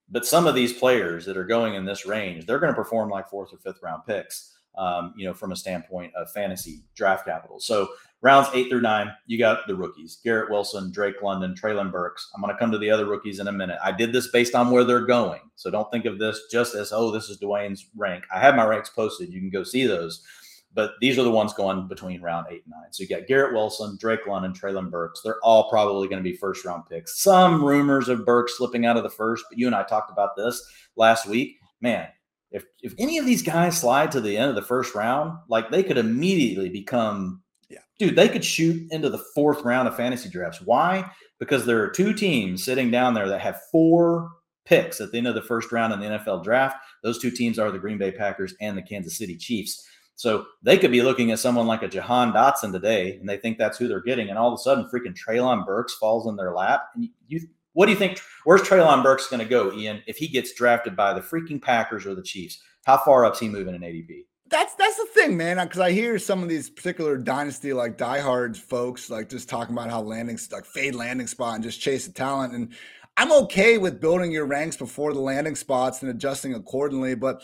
[0.09, 3.09] but some of these players that are going in this range, they're going to perform
[3.09, 4.55] like fourth or fifth round picks.
[4.77, 7.59] Um, you know, from a standpoint of fantasy draft capital.
[7.59, 7.89] So
[8.21, 12.31] rounds eight through nine, you got the rookies: Garrett Wilson, Drake London, Treylon Burks.
[12.33, 13.79] I'm going to come to the other rookies in a minute.
[13.83, 16.93] I did this based on where they're going, so don't think of this just as
[16.93, 18.23] oh, this is Dwain's rank.
[18.33, 19.33] I have my ranks posted.
[19.33, 20.23] You can go see those.
[20.73, 22.91] But these are the ones going between round eight and nine.
[22.91, 25.21] So you got Garrett Wilson, Drake London, Treylon Burks.
[25.21, 27.21] They're all probably going to be first round picks.
[27.21, 30.35] Some rumors of Burks slipping out of the first, but you and I talked about
[30.37, 30.63] this
[30.95, 31.57] last week.
[31.81, 32.07] Man,
[32.51, 35.71] if if any of these guys slide to the end of the first round, like
[35.71, 40.29] they could immediately become, yeah, dude, they could shoot into the fourth round of fantasy
[40.29, 40.61] drafts.
[40.61, 41.09] Why?
[41.39, 44.29] Because there are two teams sitting down there that have four
[44.65, 46.77] picks at the end of the first round in the NFL draft.
[47.03, 49.87] Those two teams are the Green Bay Packers and the Kansas City Chiefs.
[50.21, 53.57] So they could be looking at someone like a Jahan Dotson today, and they think
[53.57, 56.53] that's who they're getting, and all of a sudden, freaking Treylon Burks falls in their
[56.53, 56.89] lap.
[56.93, 57.41] And you,
[57.73, 58.21] what do you think?
[58.43, 60.03] Where's Treylon Burks going to go, Ian?
[60.05, 63.49] If he gets drafted by the freaking Packers or the Chiefs, how far up's he
[63.49, 64.25] moving in ADP?
[64.47, 65.57] That's that's the thing, man.
[65.57, 69.73] Uh, because I hear some of these particular dynasty like diehards folks like just talking
[69.73, 72.73] about how landing like fade landing spot and just chase the talent and.
[73.17, 77.43] I'm okay with building your ranks before the landing spots and adjusting accordingly, but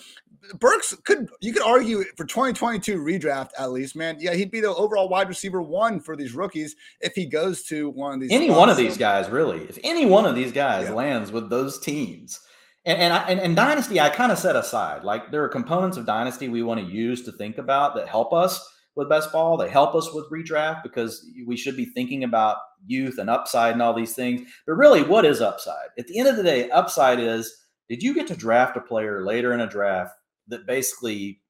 [0.60, 4.18] Burks could you could argue for 2022 redraft at least, man.
[4.20, 7.90] Yeah, he'd be the overall wide receiver one for these rookies if he goes to
[7.90, 8.32] one of these.
[8.32, 8.60] Any spots.
[8.60, 9.62] one of these guys, really.
[9.64, 10.94] If any one of these guys yeah.
[10.94, 12.40] lands with those teams,
[12.86, 15.04] and and, I, and, and dynasty, I kind of set aside.
[15.04, 18.34] Like there are components of dynasty we want to use to think about that help
[18.34, 19.58] us with best ball.
[19.58, 23.82] They help us with redraft because we should be thinking about youth and upside and
[23.82, 24.50] all these things.
[24.66, 25.90] But really, what is upside?
[26.00, 27.54] At the end of the day, upside is
[27.90, 30.14] did you get to draft a player later in a draft
[30.48, 31.42] that basically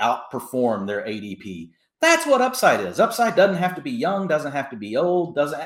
[0.00, 1.70] outperform their ADP.
[2.00, 2.98] That's what upside is.
[2.98, 5.60] Upside doesn't have to be young, doesn't have to be old, doesn't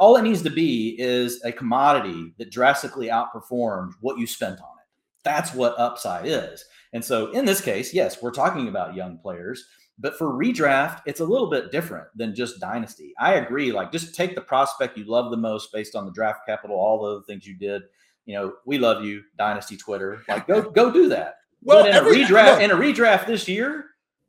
[0.00, 4.78] all it needs to be is a commodity that drastically outperforms what you spent on
[4.80, 4.86] it.
[5.22, 6.64] That's what upside is.
[6.94, 9.62] And so in this case, yes, we're talking about young players,
[9.98, 13.12] but for redraft, it's a little bit different than just dynasty.
[13.20, 13.72] I agree.
[13.72, 17.02] Like just take the prospect you love the most based on the draft capital, all
[17.02, 17.82] the other things you did.
[18.24, 20.22] You know, we love you, Dynasty Twitter.
[20.28, 21.34] Like go go do that.
[21.62, 23.86] Well, but in every, a redraft, look, in a redraft this year,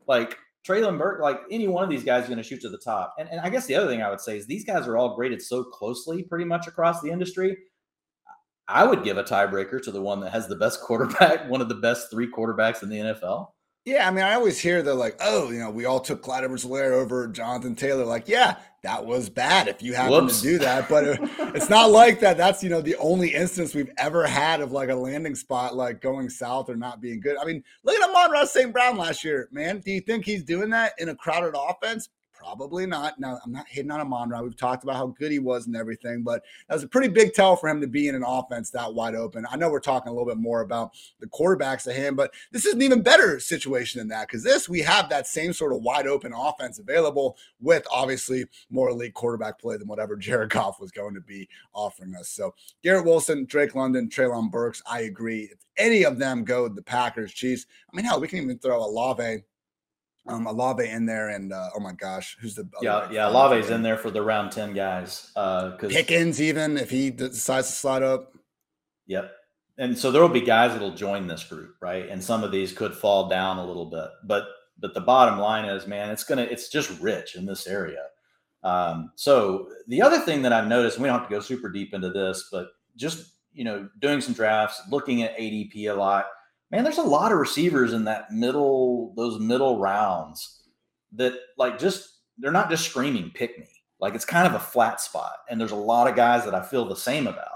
[0.07, 2.77] like Treylon Burke, like any one of these guys is going to shoot to the
[2.77, 3.15] top.
[3.17, 5.15] And, and I guess the other thing I would say is these guys are all
[5.15, 7.57] graded so closely, pretty much across the industry.
[8.67, 11.69] I would give a tiebreaker to the one that has the best quarterback, one of
[11.69, 13.49] the best three quarterbacks in the NFL.
[13.83, 16.43] Yeah, I mean, I always hear they're like, oh, you know, we all took Clyde
[16.43, 18.05] edwards over Jonathan Taylor.
[18.05, 20.41] Like, yeah, that was bad if you happen Whoops.
[20.41, 20.87] to do that.
[20.87, 21.19] But it,
[21.55, 22.37] it's not like that.
[22.37, 25.99] That's, you know, the only instance we've ever had of like a landing spot like
[25.99, 27.37] going south or not being good.
[27.37, 28.71] I mean, look at Amon-Ra St.
[28.71, 29.79] Brown last year, man.
[29.79, 32.09] Do you think he's doing that in a crowded offense?
[32.41, 33.19] Probably not.
[33.19, 34.41] Now, I'm not hitting on Amon-Ra.
[34.41, 37.35] We've talked about how good he was and everything, but that was a pretty big
[37.35, 39.45] tell for him to be in an offense that wide open.
[39.51, 42.65] I know we're talking a little bit more about the quarterbacks at him, but this
[42.65, 45.83] is an even better situation than that because this, we have that same sort of
[45.83, 50.91] wide open offense available with obviously more elite quarterback play than whatever Jared Goff was
[50.91, 52.29] going to be offering us.
[52.29, 55.43] So, Garrett Wilson, Drake London, Treylon Burks, I agree.
[55.51, 58.83] If any of them go the Packers, Chiefs, I mean, hell, we can even throw
[58.83, 59.43] Olave
[60.31, 63.81] um Olave in there and uh, oh my gosh, who's the yeah yeah Olave's in
[63.81, 65.31] there for the round ten guys.
[65.35, 68.33] Uh, because Pickens even if he decides to slide up.
[69.07, 69.31] Yep,
[69.77, 72.07] and so there will be guys that'll join this group, right?
[72.09, 74.45] And some of these could fall down a little bit, but
[74.79, 78.05] but the bottom line is, man, it's gonna it's just rich in this area.
[78.63, 81.93] Um, so the other thing that I've noticed, we don't have to go super deep
[81.93, 86.25] into this, but just you know doing some drafts, looking at ADP a lot
[86.71, 90.63] man, there's a lot of receivers in that middle, those middle rounds
[91.13, 93.67] that like just they're not just screaming pick me.
[93.99, 95.33] Like it's kind of a flat spot.
[95.49, 97.47] And there's a lot of guys that I feel the same about.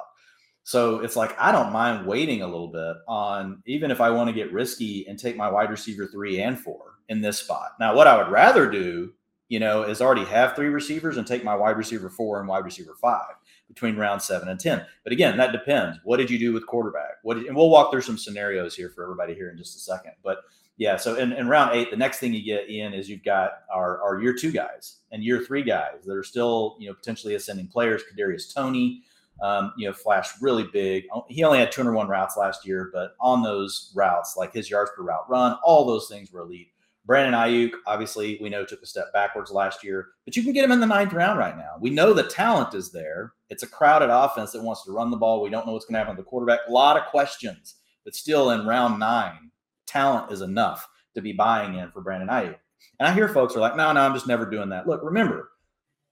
[0.63, 4.28] So it's like I don't mind waiting a little bit on even if I want
[4.30, 7.73] to get risky and take my wide receiver three and four in this spot.
[7.80, 9.13] Now, what I would rather do,
[9.47, 12.65] you know, is already have three receivers and take my wide receiver four and wide
[12.65, 13.36] receiver five
[13.67, 14.86] between round seven and 10.
[15.04, 15.99] But again, that depends.
[16.04, 17.17] What did you do with quarterback?
[17.23, 19.80] What did, and we'll walk through some scenarios here for everybody here in just a
[19.80, 20.13] second.
[20.23, 20.39] But
[20.78, 23.51] yeah, so in, in round eight, the next thing you get in is you've got
[23.73, 27.36] our, our year two guys and year three guys that are still, you know, potentially
[27.36, 28.04] ascending players.
[28.04, 29.04] Kadarius Toney,
[29.41, 31.06] um, you know, flashed really big.
[31.30, 35.04] He only had 201 routes last year, but on those routes, like his yards per
[35.04, 36.71] route run, all those things were elite.
[37.06, 40.65] Brandon Aiyuk, obviously, we know took a step backwards last year, but you can get
[40.65, 41.74] him in the ninth round right now.
[41.80, 43.34] We know the talent is there.
[43.50, 45.41] It's a crowded offense that wants to run the ball.
[45.41, 46.62] We don't know what's going to happen with the quarterback.
[46.68, 49.52] A lot of questions, but still in round nine,
[49.86, 52.56] talent is enough to be buying in for Brandon Aiyuk.
[53.00, 54.88] And I hear folks are like, no, no, I'm just never doing that.
[54.88, 55.52] Look, remember,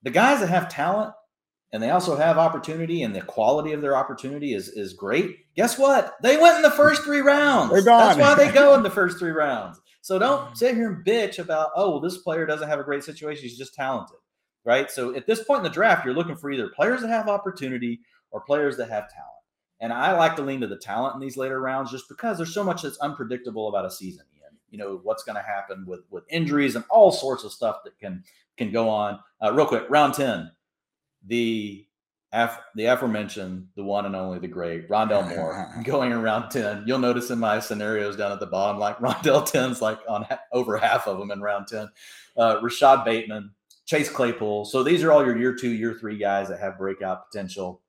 [0.04, 1.14] the guys that have talent
[1.72, 5.38] and they also have opportunity and the quality of their opportunity is is great.
[5.56, 6.16] Guess what?
[6.22, 7.72] They went in the first three rounds.
[7.72, 8.18] They're gone.
[8.18, 9.82] That's why they go in the first three rounds.
[10.04, 10.56] So don't mm-hmm.
[10.56, 13.44] sit here and bitch about, oh, well, this player doesn't have a great situation.
[13.44, 14.18] He's just talented,
[14.66, 14.92] right?
[14.92, 18.02] So at this point in the draft, you're looking for either players that have opportunity
[18.30, 19.30] or players that have talent.
[19.80, 22.54] And I like to lean to the talent in these later rounds just because there's
[22.54, 24.26] so much that's unpredictable about a season.
[24.38, 24.58] Ian.
[24.70, 27.98] You know what's going to happen with with injuries and all sorts of stuff that
[27.98, 28.26] can
[28.58, 29.20] can go on.
[29.42, 30.52] Uh, real quick, round ten,
[31.28, 31.86] the
[32.34, 36.84] af- the aforementioned, the one and only, the great Rondale Moore going around 10.
[36.86, 40.40] You'll notice in my scenarios down at the bottom, like Rondale 10's like on ha-
[40.52, 41.88] over half of them in round 10.
[42.38, 43.52] Uh, Rashod Bateman,
[43.86, 44.66] Chase Claypool.
[44.66, 47.82] So these are all your year two, year three guys that have breakout potential.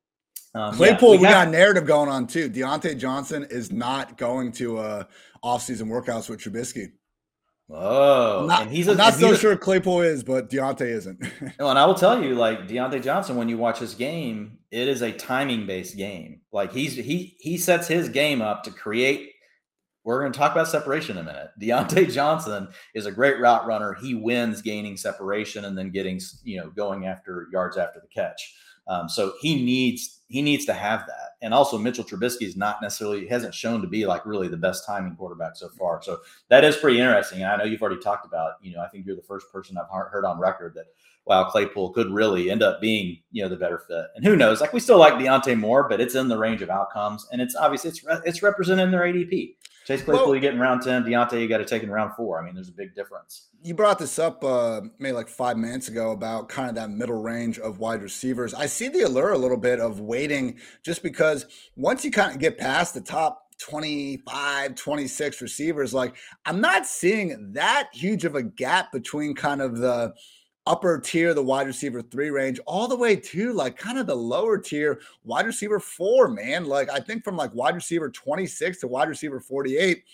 [0.55, 2.49] Um, Claypool, yeah, we, we have- got narrative going on too.
[2.51, 5.05] Diontae Johnson is not going to uh,
[5.43, 6.93] offseason workouts with Trubisky.
[7.71, 11.19] Oh, I'm not, and he's a, not so he's sure Claypool is, but Diontae isn't.
[11.59, 14.87] well, and I will tell you, like Diontae Johnson, when you watch his game, it
[14.87, 16.43] is a timing based game.
[16.53, 19.31] Like he's he he sets his game up to create.
[20.05, 21.49] We're going to talk about separation in a minute.
[21.61, 23.95] Diontae Johnson is a great route runner.
[23.95, 28.55] He wins gaining separation and then getting you know going after yards after the catch.
[28.87, 31.31] Um, so he needs he needs to have that.
[31.43, 34.87] And also Mitchell Trubisky is not necessarily hasn't shown to be like really the best
[34.87, 36.03] timing quarterback so far.
[36.03, 36.19] So
[36.49, 37.43] that is pretty interesting.
[37.43, 39.77] And I know you've already talked about, you know, I think you're the first person
[39.77, 40.87] I've heard on record that
[41.27, 44.07] wow, Claypool could really end up being, you know, the better fit.
[44.15, 44.61] And who knows?
[44.61, 47.57] Like we still like Diontae Moore, but it's in the range of outcomes, and it's
[47.57, 49.55] obviously it's re- it's representing their ADP.
[49.85, 51.05] Chase Claypool, well, you get in round ten.
[51.05, 52.41] Diontae, you got to take in round four.
[52.41, 53.49] I mean, there's a big difference.
[53.63, 57.21] You brought this up uh, maybe like five minutes ago about kind of that middle
[57.21, 58.55] range of wide receivers.
[58.55, 61.45] I see the allure a little bit of waiting, just because
[61.77, 66.17] once you kind of get past the top 25, 26 receivers, like
[66.47, 70.15] I'm not seeing that huge of a gap between kind of the
[70.67, 74.15] upper tier, the wide receiver three range, all the way to like kind of the
[74.15, 76.65] lower tier wide receiver four, man.
[76.65, 80.05] Like I think from like wide receiver 26 to wide receiver 48,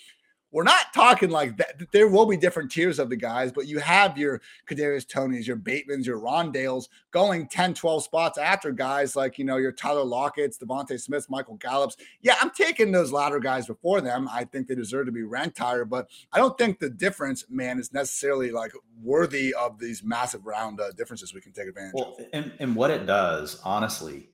[0.51, 1.81] we're not talking like that.
[1.91, 5.57] There will be different tiers of the guys, but you have your Kadarius Toneys, your
[5.57, 10.57] Batemans, your Rondales going 10, 12 spots after guys like, you know, your Tyler Lockett's,
[10.57, 11.95] DeVonta Smith, Michael Gallup's.
[12.21, 14.29] Yeah, I'm taking those latter guys before them.
[14.31, 17.79] I think they deserve to be ranked higher, but I don't think the difference, man,
[17.79, 22.15] is necessarily like worthy of these massive round uh, differences we can take advantage well,
[22.19, 22.25] of.
[22.33, 24.30] And, and what it does, honestly,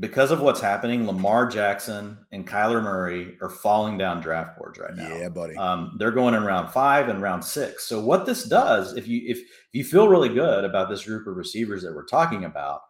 [0.00, 4.94] because of what's happening, Lamar Jackson and Kyler Murray are falling down draft boards right
[4.94, 5.16] now.
[5.16, 5.56] Yeah, buddy.
[5.56, 7.88] Um, they're going in round five and round six.
[7.88, 9.40] So what this does, if you if
[9.72, 12.80] you feel really good about this group of receivers that we're talking about,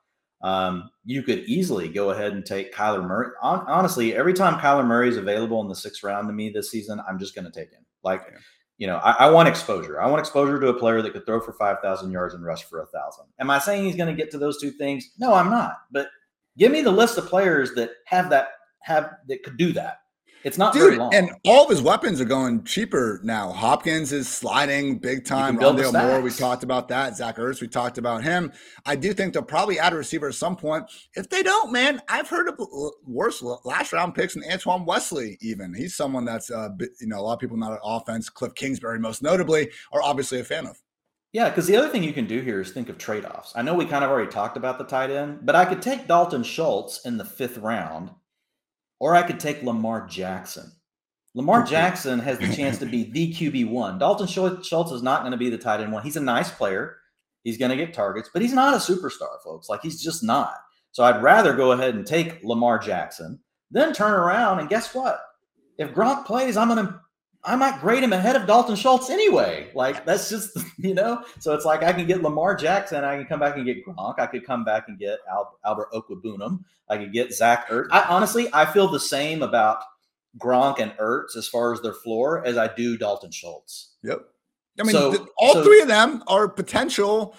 [0.42, 3.30] um, you could easily go ahead and take Kyler Murray.
[3.42, 7.00] honestly, every time Kyler Murray is available in the sixth round to me this season,
[7.08, 7.84] I'm just going to take him.
[8.04, 8.22] Like,
[8.76, 10.00] you know, I, I, want exposure.
[10.00, 12.80] I want exposure to a player that could throw for 5,000 yards and rush for
[12.80, 13.26] a thousand.
[13.40, 15.10] Am I saying he's going to get to those two things?
[15.18, 15.78] No, I'm not.
[15.90, 16.08] But
[16.58, 18.48] give me the list of players that have that,
[18.80, 20.00] have that could do that.
[20.44, 21.14] It's not Dude, very long.
[21.14, 23.50] And all of his weapons are going cheaper now.
[23.50, 25.58] Hopkins is sliding big time.
[25.58, 27.16] Rondale Moore, we talked about that.
[27.16, 28.52] Zach Ertz, we talked about him.
[28.86, 30.84] I do think they'll probably add a receiver at some point.
[31.14, 32.58] If they don't, man, I've heard of
[33.04, 35.74] worse last round picks than Antoine Wesley, even.
[35.74, 36.68] He's someone that's, uh,
[37.00, 40.38] you know, a lot of people not at offense, Cliff Kingsbury, most notably, are obviously
[40.38, 40.80] a fan of.
[41.32, 43.52] Yeah, because the other thing you can do here is think of trade offs.
[43.54, 46.06] I know we kind of already talked about the tight end, but I could take
[46.06, 48.10] Dalton Schultz in the fifth round
[48.98, 50.72] or I could take Lamar Jackson.
[51.34, 53.98] Lamar Jackson has the chance to be the QB one.
[53.98, 56.02] Dalton Schultz is not going to be the tight end one.
[56.02, 56.96] He's a nice player.
[57.44, 59.68] He's going to get targets, but he's not a superstar, folks.
[59.68, 60.54] Like he's just not.
[60.90, 63.38] So I'd rather go ahead and take Lamar Jackson,
[63.70, 65.20] then turn around and guess what?
[65.76, 67.00] If Gronk plays, I'm going to
[67.44, 69.70] I might grade him ahead of Dalton Schultz anyway.
[69.74, 71.24] Like that's just you know.
[71.38, 73.04] So it's like I can get Lamar Jackson.
[73.04, 74.18] I can come back and get Gronk.
[74.18, 76.64] I could come back and get Al- Albert Okwuegbunam.
[76.88, 77.88] I could get Zach Ertz.
[77.90, 79.82] I honestly I feel the same about
[80.38, 83.94] Gronk and Ertz as far as their floor as I do Dalton Schultz.
[84.02, 84.20] Yep.
[84.80, 87.34] I mean, so, all so, three of them are potential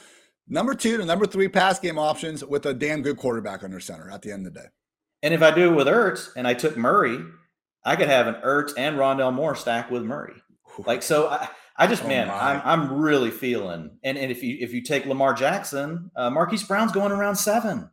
[0.47, 4.09] number two to number three pass game options with a damn good quarterback under center
[4.09, 4.65] at the end of the day.
[5.23, 7.23] And if I do it with Ertz and I took Murray
[7.83, 10.35] I could have an Ertz and Rondale Moore stack with Murray.
[10.85, 12.33] Like so, I, I just oh man, my.
[12.33, 13.97] I'm I'm really feeling.
[14.03, 17.89] And and if you if you take Lamar Jackson, uh, Marquise Brown's going around seven.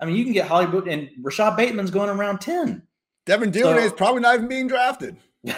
[0.00, 2.82] I mean, you can get Hollywood and Rashod Bateman's going around ten.
[3.26, 5.16] Devin Duvernay so, is probably not even being drafted.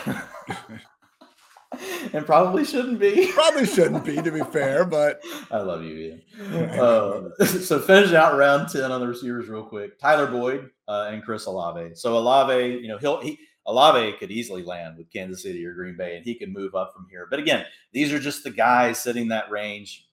[2.12, 3.30] and probably shouldn't be.
[3.32, 4.84] probably shouldn't be, to be fair.
[4.84, 6.70] But I love you, Ian.
[6.70, 9.98] Uh, so finish out round ten on the receivers real quick.
[9.98, 11.94] Tyler Boyd uh, and Chris Olave.
[11.94, 15.96] So Olave, you know, he'll he Olave could easily land with Kansas City or Green
[15.96, 17.26] Bay, and he could move up from here.
[17.28, 20.08] But again, these are just the guys sitting that range.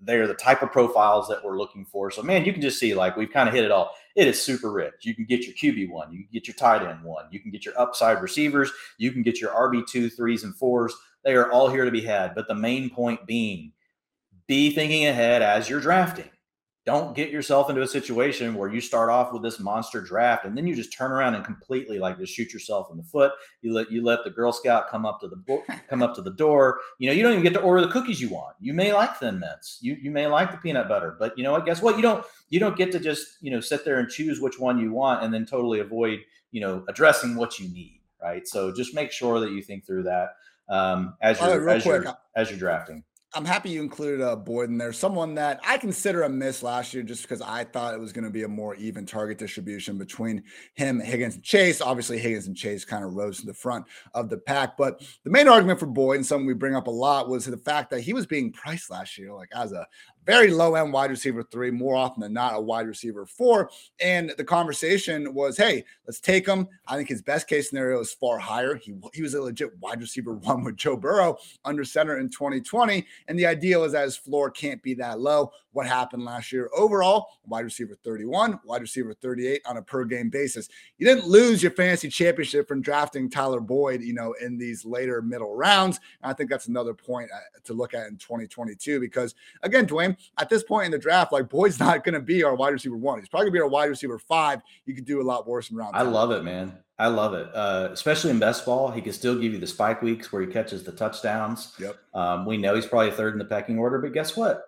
[0.00, 2.10] They're the type of profiles that we're looking for.
[2.10, 3.92] So, man, you can just see like we've kind of hit it all.
[4.14, 4.94] It is super rich.
[5.02, 7.50] You can get your QB one, you can get your tight end one, you can
[7.50, 10.94] get your upside receivers, you can get your RB two, threes, and fours.
[11.24, 12.34] They are all here to be had.
[12.34, 13.72] But the main point being
[14.46, 16.30] be thinking ahead as you're drafting
[16.86, 20.56] don't get yourself into a situation where you start off with this monster draft and
[20.56, 23.32] then you just turn around and completely like just shoot yourself in the foot.
[23.60, 26.30] You let you let the Girl Scout come up to the come up to the
[26.30, 26.78] door.
[26.98, 28.54] You know, you don't even get to order the cookies you want.
[28.60, 29.78] You may like thin mints.
[29.82, 31.66] You you may like the peanut butter, but you know what?
[31.66, 31.96] Guess what?
[31.96, 34.78] You don't you don't get to just you know sit there and choose which one
[34.78, 36.20] you want and then totally avoid
[36.52, 38.00] you know addressing what you need.
[38.22, 38.46] Right.
[38.46, 40.30] So just make sure that you think through that
[40.68, 43.04] um, as you're right, as, you're, as you're drafting.
[43.36, 44.94] I'm happy you included uh, Boyd in there.
[44.94, 48.24] Someone that I consider a miss last year just because I thought it was going
[48.24, 51.82] to be a more even target distribution between him, Higgins, and Chase.
[51.82, 53.84] Obviously, Higgins and Chase kind of rose to the front
[54.14, 54.78] of the pack.
[54.78, 57.58] But the main argument for Boyd and something we bring up a lot was the
[57.58, 59.86] fact that he was being priced last year like as a
[60.26, 63.70] very low end wide receiver three, more often than not a wide receiver four.
[64.00, 66.68] And the conversation was, hey, let's take him.
[66.86, 68.74] I think his best case scenario is far higher.
[68.74, 73.06] He, he was a legit wide receiver one with Joe Burrow under center in 2020.
[73.28, 75.52] And the idea was that his floor can't be that low.
[75.76, 77.28] What happened last year overall?
[77.44, 80.70] Wide receiver 31, wide receiver 38 on a per game basis.
[80.96, 85.20] You didn't lose your fantasy championship from drafting Tyler Boyd, you know, in these later
[85.20, 86.00] middle rounds.
[86.22, 90.16] And I think that's another point uh, to look at in 2022 because, again, Dwain,
[90.38, 92.96] at this point in the draft, like Boyd's not going to be our wide receiver
[92.96, 93.18] one.
[93.18, 94.62] He's probably going to be our wide receiver five.
[94.86, 95.94] You could do a lot worse in round.
[95.94, 96.72] I love it, man.
[96.98, 98.90] I love it, uh, especially in best ball.
[98.90, 101.74] He can still give you the spike weeks where he catches the touchdowns.
[101.78, 101.96] Yep.
[102.14, 104.64] Um, we know he's probably third in the pecking order, but guess what?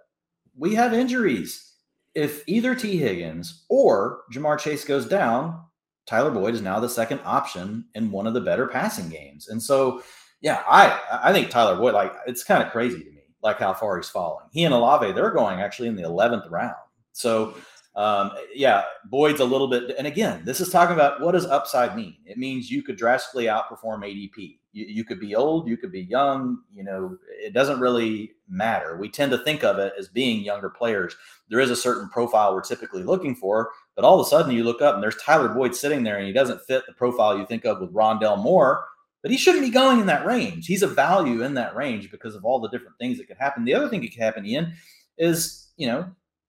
[0.58, 1.72] We have injuries.
[2.14, 2.96] If either T.
[2.96, 5.62] Higgins or Ja'Marr Chase goes down,
[6.06, 9.48] Tyler Boyd is now the second option in one of the better passing games.
[9.48, 10.02] And so,
[10.40, 13.74] yeah, I I think Tyler Boyd like it's kind of crazy to me like how
[13.74, 14.46] far he's falling.
[14.52, 16.74] He and Olave, they're going actually in the 11th round.
[17.12, 17.54] So,
[17.98, 19.96] um, yeah, Boyd's a little bit.
[19.98, 22.14] And again, this is talking about what does upside mean?
[22.24, 24.58] It means you could drastically outperform ADP.
[24.72, 26.58] You, you could be old, you could be young.
[26.72, 28.96] You know, it doesn't really matter.
[28.96, 31.16] We tend to think of it as being younger players.
[31.50, 34.62] There is a certain profile we're typically looking for, but all of a sudden you
[34.62, 37.46] look up and there's Tyler Boyd sitting there and he doesn't fit the profile you
[37.46, 38.84] think of with Rondale Moore
[39.20, 40.68] but he shouldn't be going in that range.
[40.68, 43.64] He's a value in that range because of all the different things that could happen.
[43.64, 44.72] The other thing that could happen, Ian,
[45.18, 46.08] is you know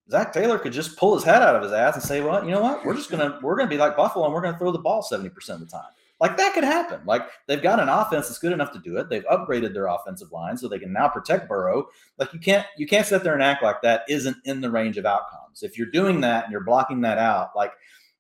[0.10, 2.51] Zac Taylor could just pull his head out of his ass and say, "Well, you
[2.51, 2.84] know what?
[2.86, 5.30] We're just gonna we're gonna be like Buffalo and we're gonna throw the ball seventy
[5.30, 7.01] percent of the time." Like that could happen.
[7.05, 9.10] Like they've got an offense that's good enough to do it.
[9.10, 11.88] They've upgraded their offensive line so they can now protect Burrow.
[12.18, 14.97] Like you can't you can't sit there and act like that isn't in the range
[14.97, 15.64] of outcomes.
[15.64, 17.74] If you're doing that and you're blocking that out, like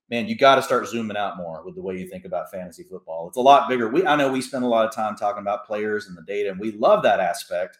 [0.09, 2.83] man, you got to start zooming out more with the way you think about fantasy
[2.83, 3.27] football.
[3.27, 3.89] It's a lot bigger.
[3.89, 6.51] We I know we spend a lot of time talking about players and the data,
[6.51, 7.79] and we love that aspect.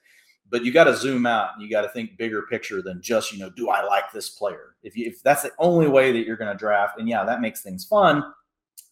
[0.50, 3.32] But you got to zoom out and you got to think bigger picture than just,
[3.32, 4.76] you know, do I like this player?
[4.82, 7.42] If you, if that's the only way that you're going to draft, and yeah, that
[7.42, 8.24] makes things fun,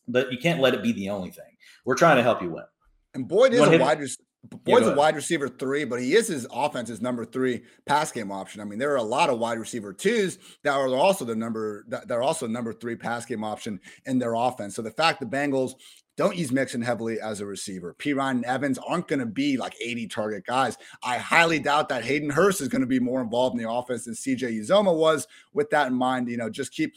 [0.08, 1.46] but you can't let it be the only thing.
[1.86, 2.66] We're trying to help you win.
[3.14, 4.27] And Boyd is a wide receiver.
[4.50, 8.32] Boyd's yeah, a wide receiver three, but he is his offense's number three pass game
[8.32, 8.62] option.
[8.62, 11.86] I mean, there are a lot of wide receiver twos that are also the number
[11.88, 14.76] that are also number three pass game option in their offense.
[14.76, 15.74] So the fact the Bengals
[16.18, 17.96] don't use Mixon heavily as a receiver.
[18.00, 20.76] Perine and Evans aren't going to be like 80 target guys.
[21.04, 24.06] I highly doubt that Hayden Hurst is going to be more involved in the offense
[24.06, 25.28] than CJ Uzomah was.
[25.54, 26.96] With that in mind, you know, just keep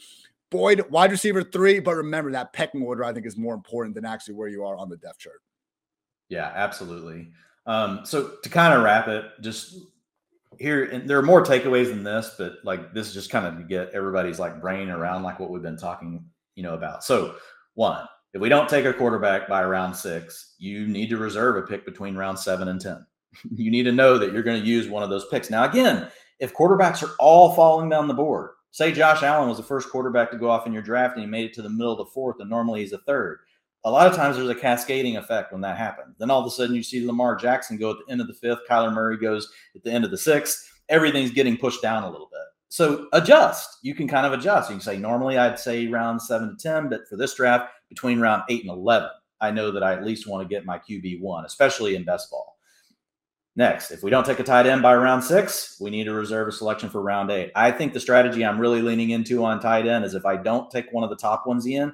[0.49, 4.05] Boyd wide receiver three, but remember that pecking order I think is more important than
[4.05, 5.41] actually where you are on the depth chart.
[6.31, 7.27] Yeah, absolutely.
[7.65, 9.75] Um, so to kind of wrap it, just
[10.57, 13.57] here, and there are more takeaways than this, but like this is just kind of
[13.57, 16.23] to get everybody's like brain around like what we've been talking,
[16.55, 17.03] you know, about.
[17.03, 17.35] So
[17.73, 21.67] one, if we don't take a quarterback by round six, you need to reserve a
[21.67, 23.05] pick between round seven and 10.
[23.55, 25.49] you need to know that you're going to use one of those picks.
[25.49, 26.07] Now, again,
[26.39, 30.31] if quarterbacks are all falling down the board, say Josh Allen was the first quarterback
[30.31, 32.13] to go off in your draft and he made it to the middle of the
[32.13, 33.39] fourth, and normally he's a third.
[33.83, 36.15] A lot of times there's a cascading effect when that happens.
[36.19, 38.33] Then all of a sudden you see Lamar Jackson go at the end of the
[38.33, 40.71] fifth, Kyler Murray goes at the end of the sixth.
[40.89, 42.41] Everything's getting pushed down a little bit.
[42.69, 43.79] So adjust.
[43.81, 44.69] You can kind of adjust.
[44.69, 48.19] You can say normally I'd say round seven to 10, but for this draft, between
[48.19, 49.09] round eight and 11.
[49.41, 52.31] I know that I at least want to get my QB one, especially in best
[52.31, 52.57] ball.
[53.57, 56.47] Next, if we don't take a tight end by round six, we need to reserve
[56.47, 57.51] a selection for round eight.
[57.53, 60.71] I think the strategy I'm really leaning into on tight end is if I don't
[60.71, 61.93] take one of the top ones in.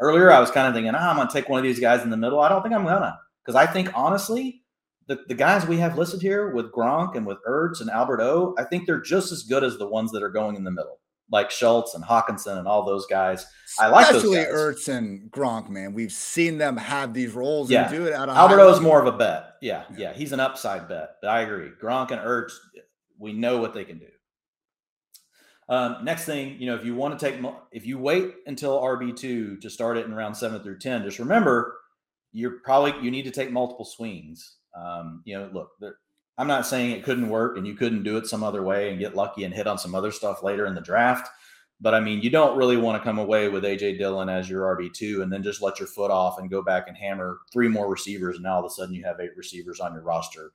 [0.00, 2.02] Earlier, I was kind of thinking, oh, I'm going to take one of these guys
[2.02, 2.40] in the middle.
[2.40, 4.62] I don't think I'm going to because I think honestly,
[5.06, 8.54] the, the guys we have listed here with Gronk and with Ertz and Albert O,
[8.58, 11.00] I think they're just as good as the ones that are going in the middle
[11.30, 13.46] like Schultz and Hockenson and all those guys.
[13.78, 15.68] I like especially Ertz and Gronk.
[15.68, 17.88] Man, we've seen them have these roles yeah.
[17.88, 19.54] and do it at a Albert O is more of a bet.
[19.60, 21.16] Yeah, yeah, yeah, he's an upside bet.
[21.20, 21.70] But I agree.
[21.80, 22.52] Gronk and Ertz,
[23.18, 24.06] we know what they can do.
[25.68, 27.40] Um, next thing, you know, if you want to take,
[27.72, 31.18] if you wait until RB two to start it in round seven through ten, just
[31.18, 31.76] remember
[32.32, 34.56] you're probably you need to take multiple swings.
[34.74, 35.96] Um, you know, look, there,
[36.38, 38.98] I'm not saying it couldn't work and you couldn't do it some other way and
[39.00, 41.28] get lucky and hit on some other stuff later in the draft.
[41.80, 44.76] But I mean, you don't really want to come away with AJ Dillon as your
[44.76, 47.88] RB2 and then just let your foot off and go back and hammer three more
[47.88, 48.36] receivers.
[48.36, 50.52] And now all of a sudden you have eight receivers on your roster,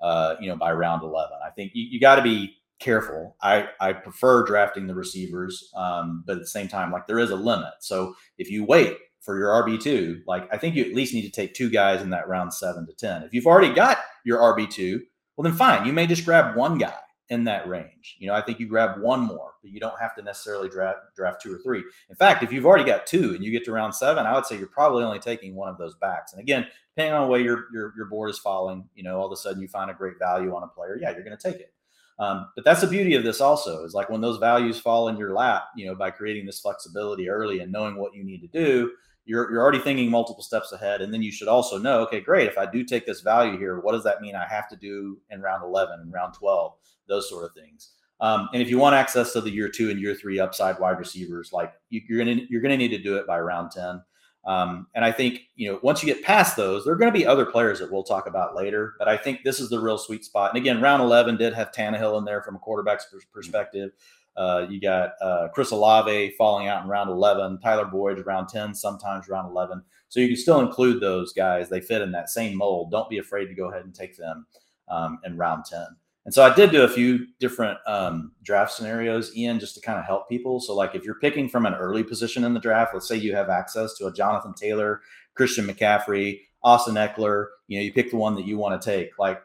[0.00, 1.38] uh, you know, by round 11.
[1.44, 2.55] I think you, you got to be
[2.86, 3.36] careful.
[3.42, 7.30] I, I prefer drafting the receivers, um, but at the same time, like there is
[7.30, 7.74] a limit.
[7.80, 11.30] So if you wait for your RB2, like I think you at least need to
[11.30, 13.24] take two guys in that round seven to 10.
[13.24, 15.00] If you've already got your RB2,
[15.36, 15.84] well, then fine.
[15.84, 16.94] You may just grab one guy
[17.28, 18.16] in that range.
[18.20, 20.98] You know, I think you grab one more, but you don't have to necessarily draft
[21.16, 21.82] draft two or three.
[22.08, 24.46] In fact, if you've already got two and you get to round seven, I would
[24.46, 26.32] say you're probably only taking one of those backs.
[26.32, 29.26] And again, depending on the way your your, your board is falling, you know, all
[29.26, 30.96] of a sudden you find a great value on a player.
[31.02, 31.72] Yeah, you're going to take it.
[32.18, 35.18] Um, but that's the beauty of this also is like when those values fall in
[35.18, 38.48] your lap, you know, by creating this flexibility early and knowing what you need to
[38.48, 38.92] do,
[39.26, 41.02] you're, you're already thinking multiple steps ahead.
[41.02, 42.48] And then you should also know, okay, great.
[42.48, 45.18] If I do take this value here, what does that mean I have to do
[45.30, 46.72] in round 11 and round 12,
[47.08, 47.90] those sort of things.
[48.20, 50.98] Um, and if you want access to the year two and year three upside wide
[50.98, 54.00] receivers, like you, are gonna you're gonna need to do it by round 10.
[54.46, 57.18] Um, and I think you know once you get past those, there are going to
[57.18, 58.94] be other players that we'll talk about later.
[58.98, 60.50] But I think this is the real sweet spot.
[60.50, 63.90] And again, round 11 did have Tannehill in there from a quarterback's perspective.
[64.36, 68.74] Uh, you got uh, Chris Olave falling out in round 11, Tyler Boyd round 10,
[68.74, 69.82] sometimes round 11.
[70.08, 71.68] So you can still include those guys.
[71.68, 72.90] They fit in that same mold.
[72.90, 74.46] Don't be afraid to go ahead and take them
[74.88, 75.86] um, in round 10.
[76.26, 79.96] And so I did do a few different um, draft scenarios, Ian, just to kind
[79.96, 80.58] of help people.
[80.58, 83.32] So, like if you're picking from an early position in the draft, let's say you
[83.36, 85.02] have access to a Jonathan Taylor,
[85.34, 89.16] Christian McCaffrey, Austin Ekeler, you know, you pick the one that you want to take.
[89.20, 89.40] Like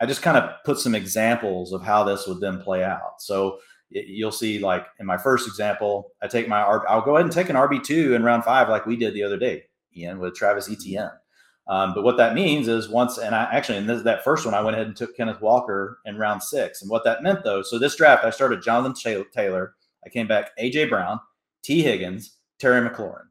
[0.00, 3.20] I just kind of put some examples of how this would then play out.
[3.20, 3.58] So
[3.88, 7.48] you'll see like in my first example, I take my I'll go ahead and take
[7.48, 9.64] an RB two in round five like we did the other day,
[9.96, 11.10] Ian, with Travis Etienne.
[11.68, 14.54] Um, but what that means is once, and I actually, in this, that first one,
[14.54, 16.80] I went ahead and took Kenneth Walker in round six.
[16.80, 18.94] And what that meant though, so this draft, I started Jonathan
[19.32, 21.20] Taylor, I came back AJ Brown,
[21.62, 23.26] T Higgins, Terry McLaurin.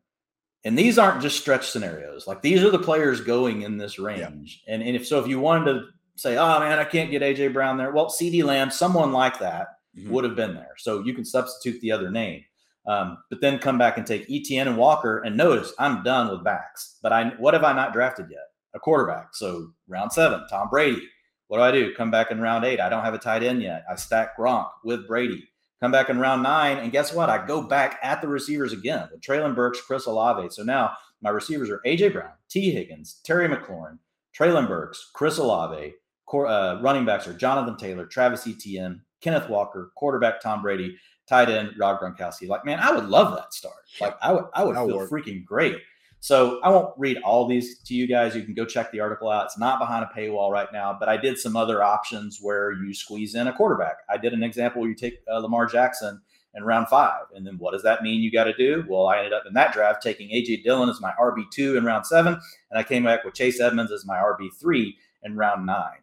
[0.64, 2.28] And these aren't just stretch scenarios.
[2.28, 4.62] Like these are the players going in this range.
[4.68, 4.76] Yeah.
[4.76, 5.86] And, and if so, if you wanted to
[6.16, 9.68] say, oh man, I can't get AJ Brown there, well, CeeDee Lamb, someone like that
[9.98, 10.12] mm-hmm.
[10.12, 10.76] would have been there.
[10.78, 12.44] So you can substitute the other name.
[12.88, 16.44] Um, but then come back and take Etienne and Walker and notice I'm done with
[16.44, 16.98] backs.
[17.04, 18.46] But I what have I not drafted yet?
[18.74, 19.36] A quarterback.
[19.36, 21.08] So round seven, Tom Brady.
[21.48, 21.94] What do I do?
[21.96, 22.80] Come back in round eight.
[22.80, 23.84] I don't have a tight end yet.
[23.90, 25.48] I stack Gronk with Brady.
[25.82, 27.30] Come back in round nine, and guess what?
[27.30, 30.50] I go back at the receivers again with Treylon Burks, Chris Olave.
[30.50, 32.72] So now my receivers are AJ Brown, T.
[32.72, 34.00] Higgins, Terry McLaurin,
[34.38, 35.94] Treylon Burks, Chris Olave.
[36.34, 40.98] Uh, running backs are Jonathan Taylor, Travis Etienne, Kenneth Walker, quarterback Tom Brady,
[41.28, 42.48] tight end Rob Gronkowski.
[42.48, 43.76] Like, man, I would love that start.
[44.00, 45.10] Like, I would, I would feel work.
[45.10, 45.78] freaking great.
[46.20, 48.36] So I won't read all these to you guys.
[48.36, 49.46] You can go check the article out.
[49.46, 52.94] It's not behind a paywall right now, but I did some other options where you
[52.94, 53.98] squeeze in a quarterback.
[54.10, 56.20] I did an example where you take uh, Lamar Jackson
[56.56, 57.26] in round five.
[57.36, 58.84] And then what does that mean you got to do?
[58.90, 62.06] Well, I ended up in that draft taking AJ Dillon as my RB2 in round
[62.06, 62.34] seven.
[62.72, 66.00] And I came back with Chase Edmonds as my RB3 in round nine.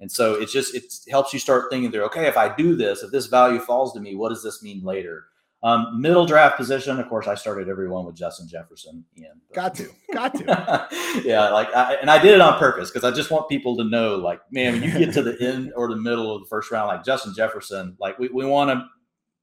[0.00, 3.02] And so it's just, it helps you start thinking through, okay, if I do this,
[3.02, 5.24] if this value falls to me, what does this mean later?
[5.62, 9.04] Um, middle draft position, of course, I started everyone with Justin Jefferson.
[9.18, 10.88] Ian, got to, got to.
[11.24, 13.84] yeah, like, I, and I did it on purpose because I just want people to
[13.84, 16.70] know, like, man, when you get to the end or the middle of the first
[16.70, 18.86] round, like Justin Jefferson, like we, we want to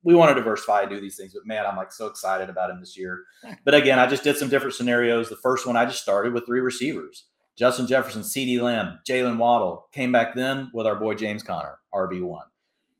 [0.03, 2.79] we want to diversify, do these things, but man, I'm like so excited about him
[2.79, 3.23] this year.
[3.63, 5.29] But again, I just did some different scenarios.
[5.29, 7.25] The first one, I just started with three receivers.
[7.55, 12.41] Justin Jefferson, CeeDee Lamb, Jaylen Waddle came back then with our boy James Conner, RB1.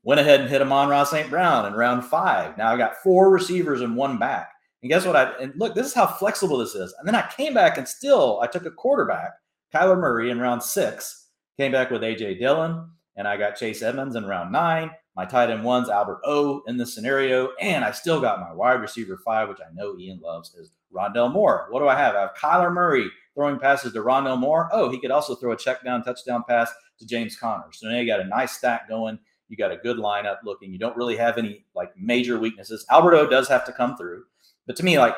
[0.04, 1.30] Went ahead and hit Amon-Ra St.
[1.30, 2.56] Brown in round five.
[2.56, 4.50] Now I've got four receivers and one back.
[4.82, 5.16] And guess what?
[5.16, 6.94] I and look, this is how flexible this is.
[6.98, 9.32] And then I came back and still I took a quarterback,
[9.74, 11.28] Kyler Murray, in round six.
[11.56, 14.90] Came back with AJ Dillon, and I got Chase Edmonds in round nine.
[15.16, 18.80] My tight end one's Albert O in this scenario, and I still got my wide
[18.80, 21.68] receiver five, which I know Ian loves, is Rondale Moore.
[21.70, 22.14] What do I have?
[22.14, 24.68] I have Kyler Murray throwing passes to Rondale Moore.
[24.72, 27.66] Oh, he could also throw a check down touchdown pass to James Conner.
[27.72, 29.18] So now you got a nice stack going.
[29.48, 30.72] You got a good lineup looking.
[30.72, 32.86] You don't really have any like major weaknesses.
[32.90, 34.24] Albert O does have to come through,
[34.66, 35.14] but to me, like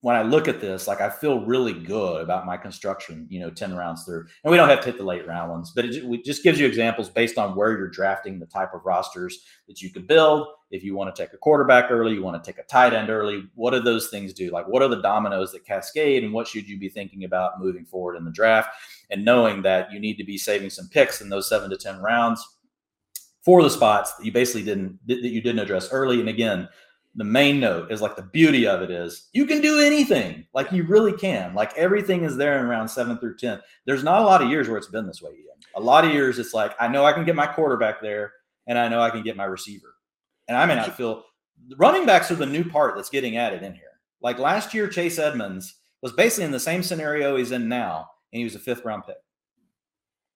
[0.00, 3.50] when I look at this, like I feel really good about my construction, you know,
[3.50, 4.26] 10 rounds through.
[4.44, 6.66] And we don't have to hit the late round ones, but it, just gives you
[6.66, 10.46] examples based on where you're drafting the type of rosters that you could build.
[10.70, 13.10] If you want to take a quarterback early, you want to take a tight end
[13.10, 14.50] early, what do those things do?
[14.50, 17.84] Like, what are the dominoes that cascade, and what should you be thinking about moving
[17.84, 18.70] forward in the draft?
[19.10, 22.00] And knowing that you need to be saving some picks in those seven to 10
[22.00, 22.46] rounds
[23.44, 26.20] for the spots that you basically didn't that you didn't address early.
[26.20, 26.68] And again,
[27.18, 30.46] the main note is like the beauty of it is you can do anything.
[30.54, 31.52] Like you really can.
[31.52, 33.60] Like everything is there in round seven through 10.
[33.86, 35.32] There's not a lot of years where it's been this way.
[35.74, 38.32] A lot of years it's like, I know I can get my quarterback there
[38.68, 39.96] and I know I can get my receiver.
[40.46, 41.24] And I may not feel
[41.76, 43.82] running backs are the new part that's getting added in here.
[44.22, 48.38] Like last year, Chase Edmonds was basically in the same scenario he's in now, and
[48.38, 49.16] he was a fifth round pick.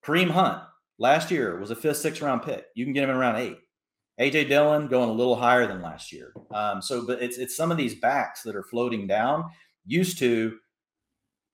[0.05, 0.61] Kareem Hunt
[0.99, 2.65] last year was a fifth, sixth round pick.
[2.75, 3.57] You can get him in round eight.
[4.19, 6.33] AJ Dillon going a little higher than last year.
[6.51, 9.45] Um, so, but it's it's some of these backs that are floating down.
[9.85, 10.57] Used to,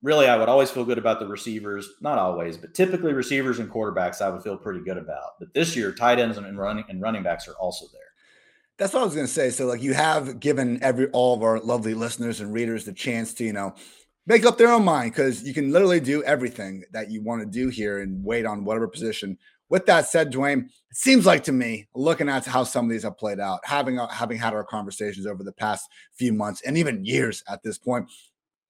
[0.03, 1.89] really, I would always feel good about the receivers.
[2.01, 5.31] Not always, but typically receivers and quarterbacks, I would feel pretty good about.
[5.39, 8.01] But this year, tight ends and running and running backs are also there.
[8.77, 9.49] That's what I was going to say.
[9.49, 13.33] So, like, you have given every all of our lovely listeners and readers the chance
[13.35, 13.73] to, you know,
[14.25, 17.47] make up their own mind because you can literally do everything that you want to
[17.47, 19.37] do here and wait on whatever position
[19.69, 23.03] with that said, Dwain, it seems like to me, looking at how some of these
[23.03, 26.77] have played out, having uh, having had our conversations over the past few months and
[26.77, 28.09] even years at this point,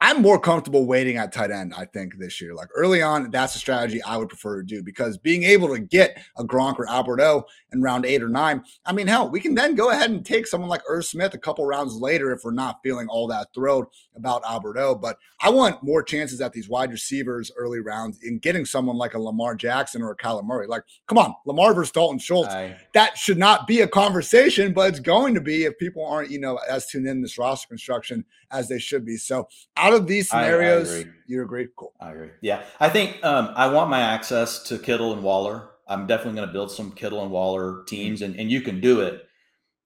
[0.02, 2.56] I'm more comfortable waiting at tight end, I think, this year.
[2.56, 5.80] Like early on, that's a strategy I would prefer to do because being able to
[5.80, 9.41] get a Gronk or Albert O in round eight or nine, I mean, hell, we
[9.41, 12.45] can then go ahead and take someone like Irv Smith a couple rounds later if
[12.45, 14.95] we're not feeling all that thrilled about Albert O.
[14.95, 19.16] But I want more chances at these wide receivers early rounds in getting someone like
[19.16, 20.68] a Lamar Jackson or a Kyler Murray.
[20.68, 22.54] Like, come on, Lamar versus Dalton Schultz.
[22.54, 22.78] Aye.
[22.93, 26.39] That should not be a conversation, but it's going to be if people aren't, you
[26.39, 29.18] know, as tuned in this roster construction as they should be.
[29.18, 29.47] So
[29.78, 31.12] out of these scenarios, I, I agree.
[31.28, 31.68] you agree?
[31.76, 31.93] Cool.
[32.00, 32.30] I agree.
[32.41, 32.64] Yeah.
[32.80, 35.70] I think um, I want my access to Kittle and Waller.
[35.88, 39.02] I'm definitely going to build some Kittle and Waller teams, and, and you can do
[39.02, 39.26] it.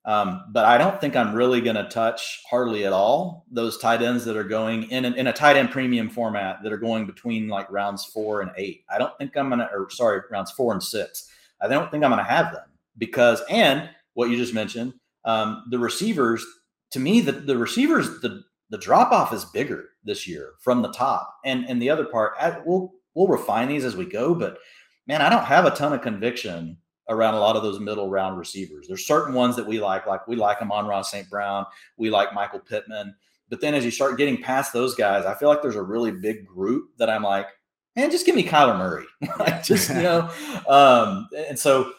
[0.06, 4.02] Um, but I don't think I'm really going to touch hardly at all those tight
[4.02, 7.48] ends that are going in, in a tight end premium format that are going between
[7.48, 8.84] like rounds four and eight.
[8.90, 11.30] I don't think I'm going to, or sorry, rounds four and six.
[11.62, 12.66] I don't think I'm going to have them
[12.98, 14.92] because, and what you just mentioned,
[15.24, 16.44] um, the receivers,
[16.90, 20.92] to me, the, the receivers, the the drop off is bigger this year from the
[20.92, 21.36] top.
[21.44, 22.34] And and the other part,
[22.64, 24.58] we'll we'll refine these as we go, but
[25.06, 28.38] man, I don't have a ton of conviction around a lot of those middle round
[28.38, 28.86] receivers.
[28.88, 31.28] There's certain ones that we like, like we like Amon-Ra St.
[31.28, 33.14] Brown, we like Michael Pittman.
[33.50, 36.10] But then as you start getting past those guys, I feel like there's a really
[36.10, 37.46] big group that I'm like,
[37.94, 39.04] man, just give me Kyler Murray.
[39.38, 40.30] like just, you know,
[40.66, 41.92] um, and so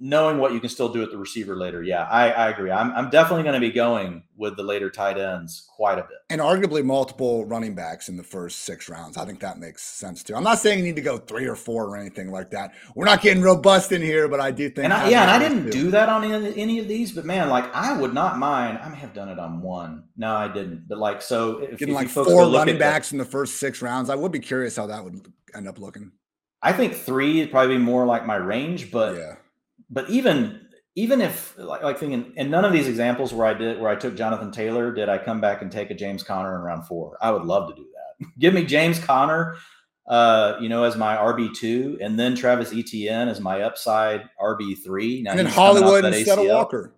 [0.00, 2.70] knowing what you can still do at the receiver later, yeah, I, I agree.
[2.70, 6.18] I'm, I'm definitely going to be going with the later tight ends quite a bit.
[6.30, 9.16] And arguably multiple running backs in the first six rounds.
[9.16, 10.36] I think that makes sense too.
[10.36, 12.74] I'm not saying you need to go three or four or anything like that.
[12.94, 14.84] We're not getting robust in here, but I do think.
[14.84, 15.70] And I, yeah, and I didn't too.
[15.70, 18.78] do that on any, any, of these, but man, like I would not mind.
[18.78, 20.04] I may have done it on one.
[20.16, 20.88] No, I didn't.
[20.88, 23.56] But like, so if, you're getting if like four running backs the, in the first
[23.56, 26.12] six rounds, I would be curious how that would end up looking.
[26.62, 29.34] I think three is probably more like my range, but yeah.
[29.90, 33.80] But even even if like, like thinking in none of these examples where I did
[33.80, 36.62] where I took Jonathan Taylor, did I come back and take a James Conner in
[36.62, 37.16] round four?
[37.20, 38.26] I would love to do that.
[38.38, 39.56] Give me James Conner,
[40.08, 44.76] uh, you know, as my RB two, and then Travis Etienne as my upside RB
[44.82, 45.24] three.
[45.26, 46.94] and then Hollywood instead of Walker.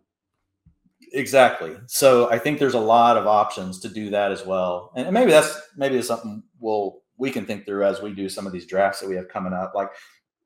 [1.12, 1.76] Exactly.
[1.86, 5.30] So I think there's a lot of options to do that as well, and maybe
[5.30, 8.64] that's maybe that's something we'll we can think through as we do some of these
[8.64, 9.74] drafts that we have coming up.
[9.74, 9.90] Like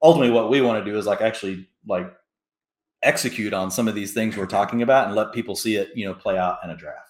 [0.02, 2.12] ultimately, what we want to do is like actually like
[3.04, 6.06] execute on some of these things we're talking about and let people see it, you
[6.06, 7.04] know, play out in a draft.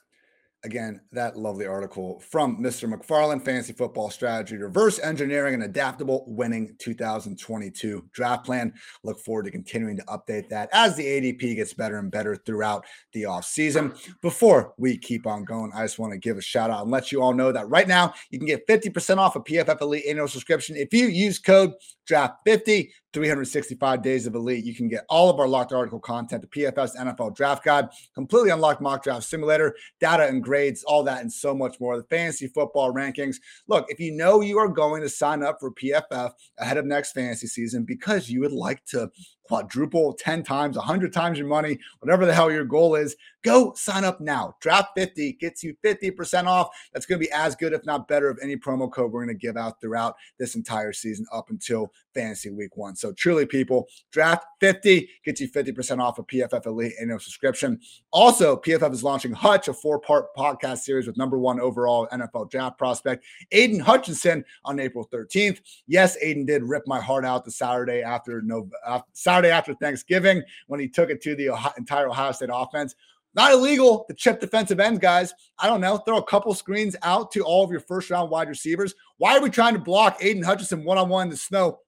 [0.65, 2.91] Again, that lovely article from Mr.
[2.91, 8.73] McFarland, Fantasy Football Strategy, Reverse Engineering and Adaptable Winning 2022 Draft Plan.
[9.03, 12.87] Look forward to continuing to update that as the ADP gets better and better throughout
[13.13, 13.95] the offseason.
[14.23, 17.13] Before we keep on going, I just want to give a shout out and let
[17.13, 20.29] you all know that right now you can get 50% off a PFF Elite annual
[20.29, 21.75] subscription if you use code
[22.09, 22.89] DRAFT50.
[23.15, 24.65] 365 days of elite.
[24.65, 28.51] You can get all of our locked article content, the PFF NFL draft guide, completely
[28.51, 31.97] unlocked mock draft simulator, data and grades, all that and so much more.
[31.97, 33.37] The fantasy football rankings.
[33.69, 37.13] Look, if you know you are going to sign up for PFF ahead of next
[37.13, 39.11] fantasy season because you would like to
[39.45, 44.05] quadruple 10 times, 100 times your money, whatever the hell your goal is, go sign
[44.05, 44.57] up now.
[44.61, 46.69] Draft 50 gets you 50% off.
[46.93, 49.37] That's going to be as good, if not better, of any promo code we're going
[49.37, 52.97] to give out throughout this entire season up until fantasy week one.
[52.97, 57.79] So truly, people, draft 50 gets you 50% off a PFF Elite annual subscription.
[58.11, 62.79] Also, PFF is launching Hutch, a four-part podcast series with number one overall NFL draft
[62.79, 65.61] prospect, Aidan Hutchinson, on April 13th.
[65.87, 69.01] Yes, Aidan did rip my heart out the Saturday after no uh,
[69.35, 72.95] Saturday after Thanksgiving when he took it to the Ohio, entire Ohio State offense.
[73.35, 75.35] Not illegal to chip defensive ends, guys.
[75.59, 75.97] I don't know.
[75.97, 78.95] Throw a couple screens out to all of your first round wide receivers.
[79.19, 81.81] Why are we trying to block Aidan Hutchinson one on one in the snow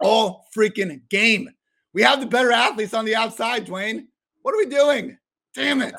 [0.00, 1.50] all freaking game?
[1.92, 4.06] We have the better athletes on the outside, Dwain.
[4.40, 5.18] What are we doing?
[5.54, 5.94] Damn it.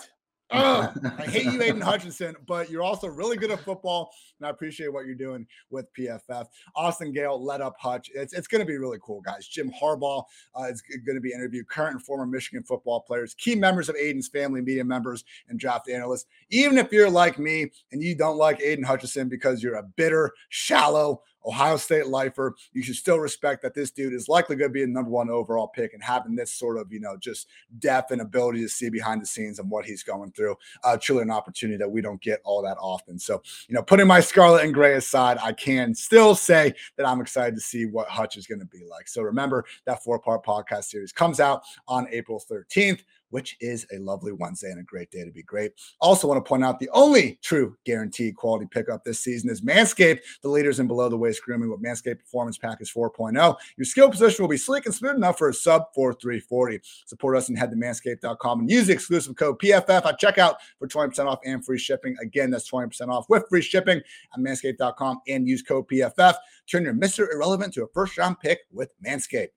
[0.51, 4.49] Oh, I hate you, Aidan Hutchinson, but you're also really good at football, and I
[4.49, 6.45] appreciate what you're doing with PFF.
[6.75, 8.09] Austin Gayle led up Hutch.
[8.13, 9.47] It's, it's going to be really cool, guys.
[9.47, 10.23] Jim Harbaugh
[10.59, 13.95] uh, is going to be interviewed, current and former Michigan football players, key members of
[13.95, 16.25] Aidan's family, media members, and draft analysts.
[16.49, 20.31] Even if you're like me and you don't like Aidan Hutchinson because you're a bitter,
[20.49, 24.73] shallow, Ohio State lifer, you should still respect that this dude is likely going to
[24.73, 27.47] be a number one overall pick and having this sort of, you know, just
[27.79, 30.55] depth and ability to see behind the scenes and what he's going through.
[30.83, 33.17] Uh, truly an opportunity that we don't get all that often.
[33.17, 37.21] So, you know, putting my scarlet and gray aside, I can still say that I'm
[37.21, 39.07] excited to see what Hutch is going to be like.
[39.07, 43.97] So remember that four part podcast series comes out on April 13th which is a
[43.97, 45.73] lovely Wednesday and a great day to be great.
[45.99, 50.19] Also, want to point out the only true guaranteed quality pickup this season is Manscaped,
[50.41, 53.55] the leaders in below the waist grooming with Manscaped Performance Package 4.0.
[53.77, 56.79] Your skill position will be sleek and smooth enough for a sub 4340.
[57.07, 60.87] Support us and head to manscaped.com and use the exclusive code PFF at checkout for
[60.87, 62.15] 20% off and free shipping.
[62.21, 66.35] Again, that's 20% off with free shipping at manscaped.com and use code PFF.
[66.69, 67.31] Turn your Mr.
[67.31, 69.49] Irrelevant to a first round pick with Manscaped.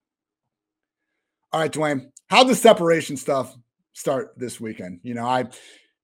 [1.52, 3.56] All right, Dwain, how the separation stuff
[3.94, 5.00] start this weekend?
[5.02, 5.46] You know, I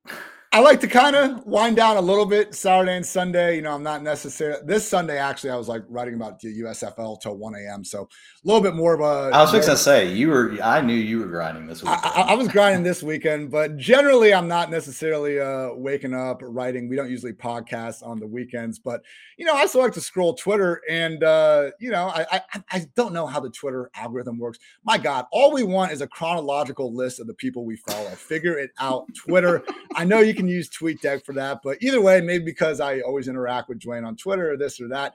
[0.52, 3.54] I like to kind of wind down a little bit Saturday and Sunday.
[3.54, 5.16] You know, I'm not necessarily this Sunday.
[5.16, 7.84] Actually, I was like writing about the USFL till 1 a.m.
[7.84, 8.08] So a
[8.42, 9.32] little bit more of a.
[9.32, 10.58] I was just gonna say you were.
[10.60, 12.00] I knew you were grinding this weekend.
[12.02, 16.88] I, I, was grinding this weekend, but generally, I'm not necessarily uh, waking up writing.
[16.88, 19.02] We don't usually podcast on the weekends, but
[19.36, 22.86] you know, I still like to scroll Twitter, and uh, you know, I, I I
[22.96, 24.58] don't know how the Twitter algorithm works.
[24.82, 28.10] My God, all we want is a chronological list of the people we follow.
[28.10, 29.62] Figure it out, Twitter.
[29.94, 31.60] I know you can use TweetDeck for that.
[31.62, 34.88] But either way, maybe because I always interact with Dwain on Twitter or this or
[34.88, 35.12] that,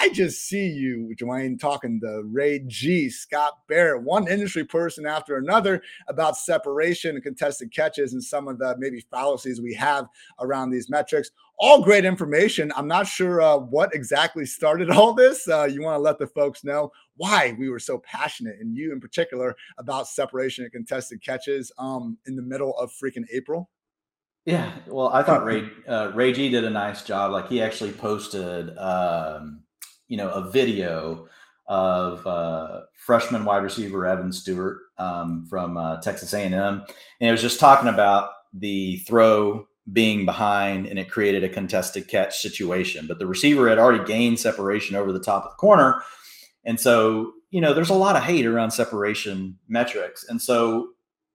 [0.00, 5.36] I just see you, Dwain, talking to Ray G, Scott Barrett, one industry person after
[5.36, 10.08] another about separation and contested catches and some of the maybe fallacies we have
[10.40, 11.30] around these metrics.
[11.58, 12.72] All great information.
[12.74, 15.46] I'm not sure uh, what exactly started all this.
[15.46, 18.92] Uh, you want to let the folks know why we were so passionate, and you
[18.92, 23.70] in particular, about separation and contested catches um, in the middle of freaking April?
[24.44, 27.32] Yeah, well, I thought Ray uh, Ray G did a nice job.
[27.32, 29.62] Like he actually posted, um,
[30.08, 31.28] you know, a video
[31.66, 36.84] of uh, freshman wide receiver Evan Stewart um, from uh, Texas A&M, and
[37.20, 42.38] it was just talking about the throw being behind and it created a contested catch
[42.38, 43.06] situation.
[43.06, 46.02] But the receiver had already gained separation over the top of the corner.
[46.64, 50.24] And so, you know, there's a lot of hate around separation metrics.
[50.28, 50.90] And so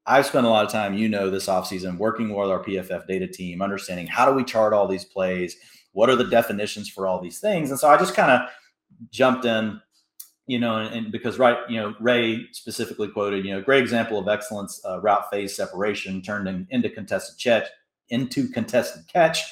[0.10, 3.28] I've spent a lot of time, you know, this offseason working with our PFF data
[3.28, 5.56] team, understanding how do we chart all these plays?
[5.92, 7.70] What are the definitions for all these things?
[7.70, 8.50] And so I just kind of
[9.12, 9.80] jumped in,
[10.48, 14.18] you know, and, and, because right, you know, Ray specifically quoted, you know, great example
[14.18, 17.68] of excellence uh, route phase separation turned in, into contested catch,
[18.10, 19.44] into contested catch.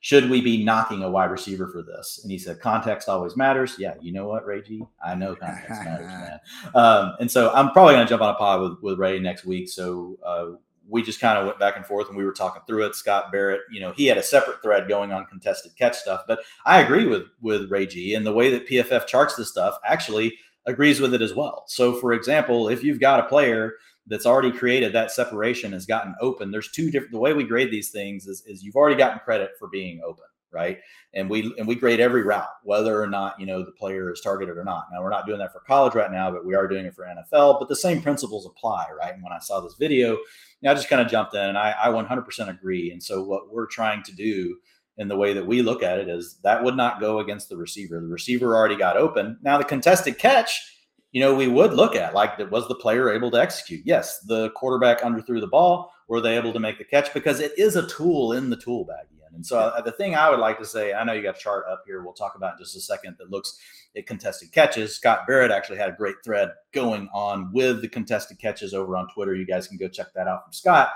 [0.00, 2.20] Should we be knocking a wide receiver for this?
[2.22, 3.76] And he said, context always matters.
[3.78, 4.84] Yeah, you know what, Ray G?
[5.04, 6.38] I know context matters, man.
[6.74, 9.44] Um, and so I'm probably going to jump on a pod with, with Ray next
[9.44, 9.68] week.
[9.68, 10.46] So uh,
[10.88, 12.94] we just kind of went back and forth and we were talking through it.
[12.94, 16.22] Scott Barrett, you know, he had a separate thread going on contested catch stuff.
[16.26, 19.78] But I agree with with Ray G and the way that PFF charts this stuff
[19.84, 21.64] actually agrees with it as well.
[21.66, 23.74] So for example, if you've got a player
[24.06, 26.50] that's already created that separation has gotten open.
[26.50, 29.50] There's two different the way we grade these things is, is you've already gotten credit
[29.58, 30.78] for being open, right?
[31.14, 34.20] And we and we grade every route, whether or not you know the player is
[34.20, 34.86] targeted or not.
[34.92, 37.04] Now we're not doing that for college right now, but we are doing it for
[37.04, 37.58] NFL.
[37.58, 39.14] But the same principles apply, right?
[39.14, 40.18] And when I saw this video, you
[40.62, 42.90] know, I just kind of jumped in and I, I 100% agree.
[42.92, 44.56] And so what we're trying to do
[44.98, 47.56] in the way that we look at it is that would not go against the
[47.56, 48.00] receiver.
[48.00, 49.38] The receiver already got open.
[49.42, 50.75] Now the contested catch
[51.16, 53.80] you know, we would look at like, was the player able to execute?
[53.86, 55.90] Yes, the quarterback underthrew the ball.
[56.08, 57.14] Were they able to make the catch?
[57.14, 59.06] Because it is a tool in the tool bag.
[59.18, 59.36] Ian.
[59.36, 61.40] And so uh, the thing I would like to say, I know you got a
[61.40, 62.04] chart up here.
[62.04, 63.58] We'll talk about in just a second that looks
[63.96, 64.94] at contested catches.
[64.94, 69.08] Scott Barrett actually had a great thread going on with the contested catches over on
[69.08, 69.34] Twitter.
[69.34, 70.90] You guys can go check that out from Scott.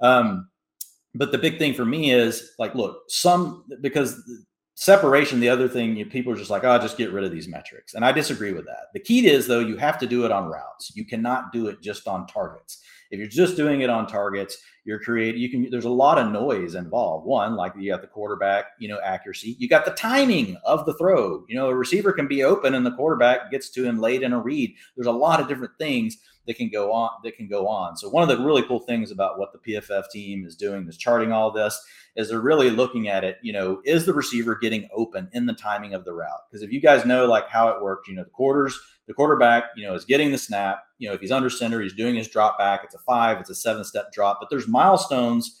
[0.00, 0.48] Um,
[1.14, 4.22] but the big thing for me is like, look, some because
[4.76, 7.48] separation, the other thing, you, people are just like, oh, just get rid of these
[7.48, 7.94] metrics.
[7.94, 8.92] And I disagree with that.
[8.92, 10.92] The key is, though, you have to do it on routes.
[10.94, 12.82] You cannot do it just on targets.
[13.10, 16.30] If you're just doing it on targets, you're creating, you can, there's a lot of
[16.30, 17.26] noise involved.
[17.26, 19.56] One, like you got the quarterback, you know, accuracy.
[19.58, 21.44] You got the timing of the throw.
[21.48, 24.32] You know, a receiver can be open and the quarterback gets to him late in
[24.32, 24.74] a read.
[24.96, 27.96] There's a lot of different things that can go on that can go on.
[27.96, 30.96] So one of the really cool things about what the PFF team is doing is
[30.96, 31.80] charting all this
[32.14, 35.52] is they're really looking at it, you know, is the receiver getting open in the
[35.52, 36.40] timing of the route?
[36.48, 39.64] Because if you guys know like how it works, you know, the quarters, the quarterback,
[39.76, 42.28] you know, is getting the snap, you know, if he's under center, he's doing his
[42.28, 45.60] drop back, it's a 5, it's a 7 step drop, but there's milestones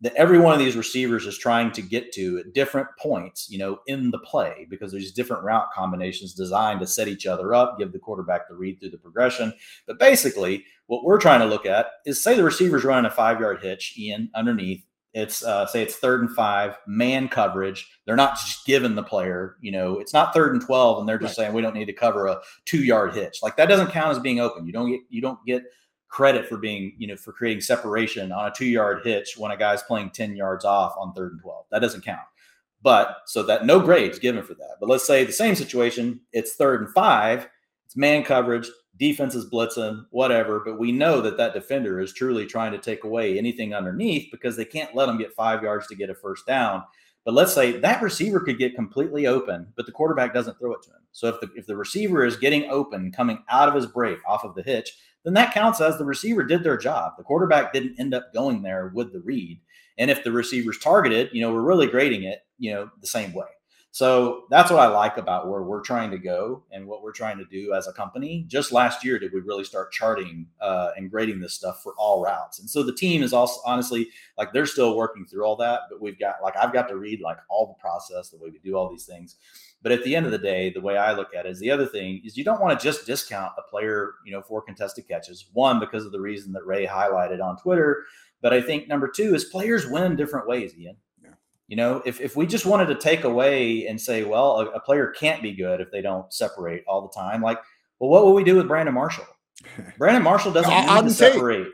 [0.00, 3.56] that every one of these receivers is trying to get to at different points, you
[3.56, 7.78] know, in the play because there's different route combinations designed to set each other up,
[7.78, 9.54] give the quarterback the read through the progression.
[9.86, 13.40] But basically, what we're trying to look at is say the receiver's running a five
[13.40, 14.84] yard hitch, Ian, underneath.
[15.14, 17.88] It's uh, say it's third and five, man coverage.
[18.04, 21.18] They're not just giving the player, you know, it's not third and twelve, and they're
[21.18, 21.46] just right.
[21.46, 23.38] saying we don't need to cover a two yard hitch.
[23.42, 24.66] Like that doesn't count as being open.
[24.66, 25.62] You don't get you don't get
[26.14, 29.56] credit for being, you know, for creating separation on a two yard hitch when a
[29.56, 31.66] guy's playing 10 yards off on third and 12.
[31.72, 32.20] That doesn't count.
[32.82, 34.76] But so that no grades given for that.
[34.78, 37.48] But let's say the same situation, it's third and five,
[37.84, 38.68] it's man coverage,
[38.98, 40.60] defense is blitzing, whatever.
[40.64, 44.56] But we know that that defender is truly trying to take away anything underneath because
[44.56, 46.82] they can't let them get five yards to get a first down.
[47.24, 50.82] But let's say that receiver could get completely open, but the quarterback doesn't throw it
[50.82, 51.00] to him.
[51.12, 54.44] So if the if the receiver is getting open, coming out of his break off
[54.44, 57.14] of the hitch, then that counts as the receiver did their job.
[57.16, 59.58] The quarterback didn't end up going there with the read.
[59.96, 63.32] And if the receiver's targeted, you know, we're really grading it, you know, the same
[63.32, 63.46] way.
[63.94, 67.38] So that's what I like about where we're trying to go and what we're trying
[67.38, 68.44] to do as a company.
[68.48, 72.20] Just last year, did we really start charting uh, and grading this stuff for all
[72.20, 72.58] routes?
[72.58, 76.02] And so the team is also honestly like they're still working through all that, but
[76.02, 78.76] we've got like I've got to read like all the process, the way we do
[78.76, 79.36] all these things.
[79.80, 81.70] But at the end of the day, the way I look at it is the
[81.70, 85.06] other thing is you don't want to just discount a player, you know, for contested
[85.06, 85.46] catches.
[85.52, 88.06] One, because of the reason that Ray highlighted on Twitter.
[88.42, 90.96] But I think number two is players win different ways, Ian.
[91.68, 91.72] Yeah.
[91.72, 94.80] You know, if, if we just wanted to take away and say, well, a, a
[94.80, 97.58] player can't be good if they don't separate all the time, like,
[97.98, 99.26] well, what will we do with Brandon Marshall?
[99.98, 101.68] Brandon Marshall doesn't need to separate.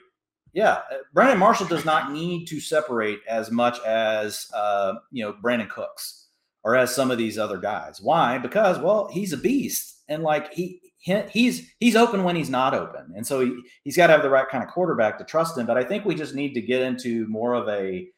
[0.52, 5.32] Yeah, uh, Brandon Marshall does not need to separate as much as uh, you know
[5.32, 6.26] Brandin Cooks
[6.62, 8.00] or as some of these other guys.
[8.00, 8.38] Why?
[8.38, 12.74] Because well, he's a beast, and like he, he he's he's open when he's not
[12.74, 15.56] open, and so he he's got to have the right kind of quarterback to trust
[15.56, 15.66] him.
[15.66, 18.08] But I think we just need to get into more of a.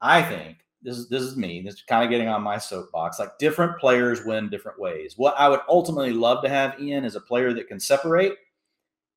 [0.00, 1.60] I think this is this is me.
[1.60, 3.18] This is kind of getting on my soapbox.
[3.18, 5.14] Like different players win different ways.
[5.16, 8.34] What I would ultimately love to have Ian is a player that can separate,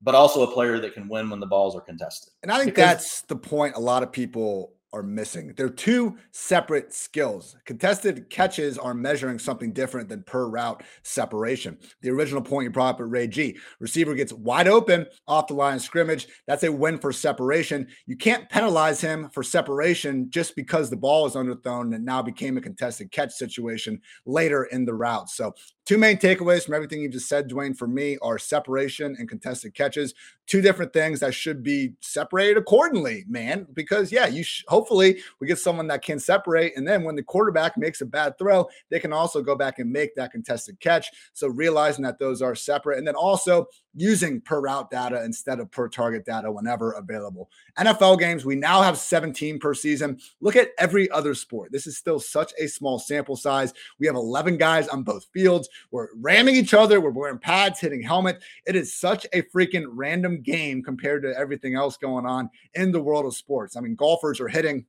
[0.02, 2.34] but also a player that can win when the balls are contested.
[2.42, 3.76] And I think because, that's the point.
[3.76, 5.54] A lot of people are missing.
[5.56, 7.56] They're two separate skills.
[7.66, 11.78] Contested catches are measuring something different than per route separation.
[12.02, 15.54] The original point you brought up at Ray G receiver gets wide open off the
[15.54, 16.28] line of scrimmage.
[16.48, 17.88] That's a win for separation.
[18.06, 22.58] You can't penalize him for separation just because the ball is underthrown and now became
[22.58, 25.30] a contested catch situation later in the route.
[25.30, 25.54] So
[25.90, 29.74] Two main takeaways from everything you just said, Dwain, for me are separation and contested
[29.74, 30.14] catches.
[30.46, 33.66] Two different things that should be separated accordingly, man.
[33.74, 37.24] Because yeah, you sh- hopefully we get someone that can separate, and then when the
[37.24, 41.08] quarterback makes a bad throw, they can also go back and make that contested catch.
[41.34, 43.66] So realizing that those are separate, and then also
[43.96, 47.50] using per route data instead of per target data whenever available.
[47.78, 50.20] NFL games, we now have 17 per season.
[50.42, 51.72] Look at every other sport.
[51.72, 53.74] This is still such a small sample size.
[54.00, 55.70] We have 11 guys on both fields.
[55.92, 57.02] We're ramming each other.
[57.02, 58.42] We're wearing pads, hitting helmet.
[58.66, 63.02] It is such a freaking random game compared to everything else going on in the
[63.02, 63.76] world of sports.
[63.76, 64.86] I mean, golfers are hitting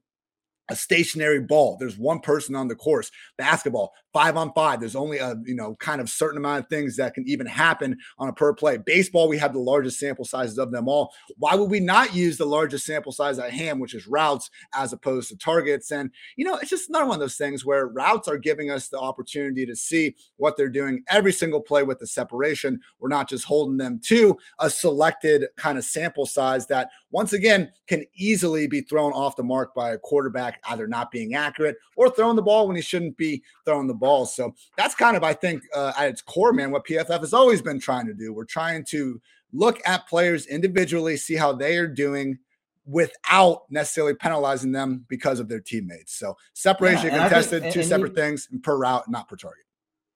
[0.71, 1.77] a stationary ball.
[1.79, 3.11] There's one person on the course.
[3.37, 4.81] Basketball, five on five.
[4.81, 7.97] There's only a you know kind of certain amount of things that can even happen
[8.19, 8.79] on a per play.
[8.79, 11.13] Baseball, we have the largest sample sizes of them all.
[11.37, 14.93] Why would we not use the largest sample size at hand, which is routes, as
[14.93, 15.91] opposed to targets?
[15.91, 18.89] And you know, it's just another one of those things where routes are giving us
[18.89, 22.81] the opportunity to see what they're doing every single play with the separation.
[22.99, 27.71] We're not just holding them to a selected kind of sample size that once again
[27.87, 32.11] can easily be thrown off the mark by a quarterback either not being accurate or
[32.11, 34.27] throwing the ball when he shouldn't be throwing the ball.
[34.27, 37.63] So that's kind of, I think, uh, at its core, man, what PFF has always
[37.63, 38.33] been trying to do.
[38.33, 39.21] We're trying to
[39.53, 42.39] look at players individually, see how they are doing
[42.87, 46.19] without necessarily penalizing them because of their teammates.
[46.19, 49.65] So separation, yeah, contested, think, two and separate things per route, not per target.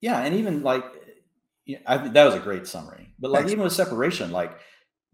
[0.00, 0.84] Yeah, and even like
[1.86, 3.12] I think that was a great summary.
[3.18, 3.52] But like Thanks.
[3.52, 4.58] even with separation, like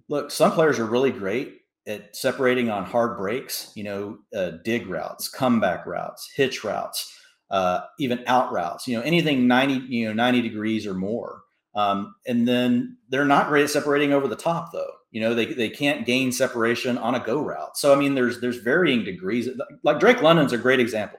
[0.08, 4.86] look, some players are really great at separating on hard breaks, you know, uh, dig
[4.86, 7.19] routes, comeback routes, hitch routes,
[7.50, 11.42] uh, even out routes, you know, anything 90, you know, 90 degrees or more.
[11.74, 14.90] Um, and then they're not great at separating over the top though.
[15.10, 17.76] You know, they, they can't gain separation on a go route.
[17.76, 19.48] So, I mean, there's, there's varying degrees.
[19.82, 21.18] Like Drake London's a great example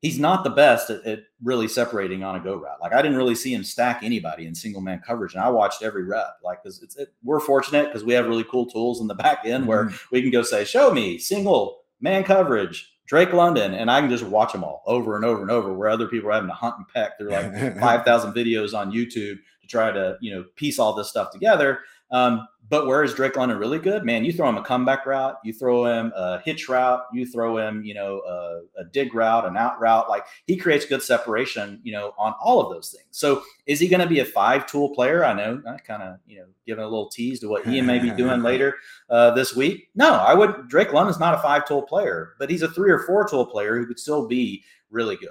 [0.00, 2.80] he's not the best at, at, really separating on a go route.
[2.80, 5.82] Like I didn't really see him stack anybody in single man coverage, and I watched
[5.82, 6.38] every rep.
[6.42, 9.44] Like because it's it, we're fortunate because we have really cool tools in the back
[9.44, 9.96] end where mm-hmm.
[10.12, 14.24] we can go say, "Show me single man coverage." Drake London, and I can just
[14.24, 15.72] watch them all over and over and over.
[15.72, 18.92] Where other people are having to hunt and peck through like five thousand videos on
[18.92, 21.80] YouTube to try to you know piece all this stuff together.
[22.10, 24.04] Um, but where is Drake London really good?
[24.04, 27.56] Man, you throw him a comeback route, you throw him a hitch route, you throw
[27.56, 30.08] him, you know, a, a, dig route, an out route.
[30.08, 33.06] Like he creates good separation, you know, on all of those things.
[33.10, 35.24] So is he going to be a five tool player?
[35.24, 37.98] I know I kind of, you know, giving a little tease to what Ian may
[37.98, 38.74] be doing later
[39.08, 39.88] uh, this week.
[39.94, 40.68] No, I would.
[40.68, 43.78] Drake London's not a five tool player, but he's a three or four tool player
[43.78, 45.30] who could still be really good.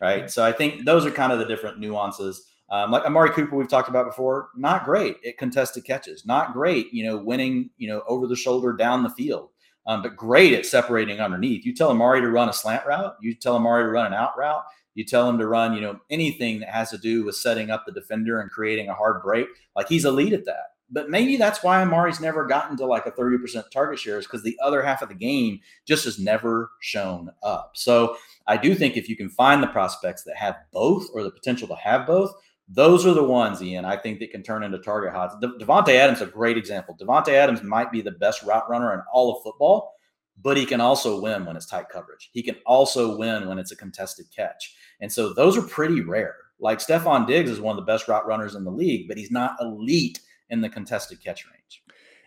[0.00, 0.30] Right.
[0.30, 2.46] So I think those are kind of the different nuances.
[2.68, 6.92] Um, like Amari Cooper, we've talked about before, not great at contested catches, not great,
[6.92, 9.50] you know, winning, you know, over the shoulder down the field,
[9.86, 11.64] um, but great at separating underneath.
[11.64, 14.36] You tell Amari to run a slant route, you tell Amari to run an out
[14.36, 14.64] route,
[14.96, 17.84] you tell him to run, you know, anything that has to do with setting up
[17.86, 19.46] the defender and creating a hard break.
[19.76, 20.72] Like he's elite at that.
[20.90, 24.58] But maybe that's why Amari's never gotten to like a 30% target shares because the
[24.62, 27.72] other half of the game just has never shown up.
[27.74, 31.30] So I do think if you can find the prospects that have both or the
[31.30, 32.32] potential to have both,
[32.68, 35.34] those are the ones, Ian, I think that can turn into target hogs.
[35.40, 36.96] De- Davante Adams a great example.
[36.98, 39.94] Davante Adams might be the best route runner in all of football,
[40.42, 42.30] but he can also win when it's tight coverage.
[42.32, 44.74] He can also win when it's a contested catch.
[45.00, 46.34] And so those are pretty rare.
[46.58, 49.30] Like Stefon Diggs is one of the best route runners in the league, but he's
[49.30, 51.82] not elite in the contested catch range.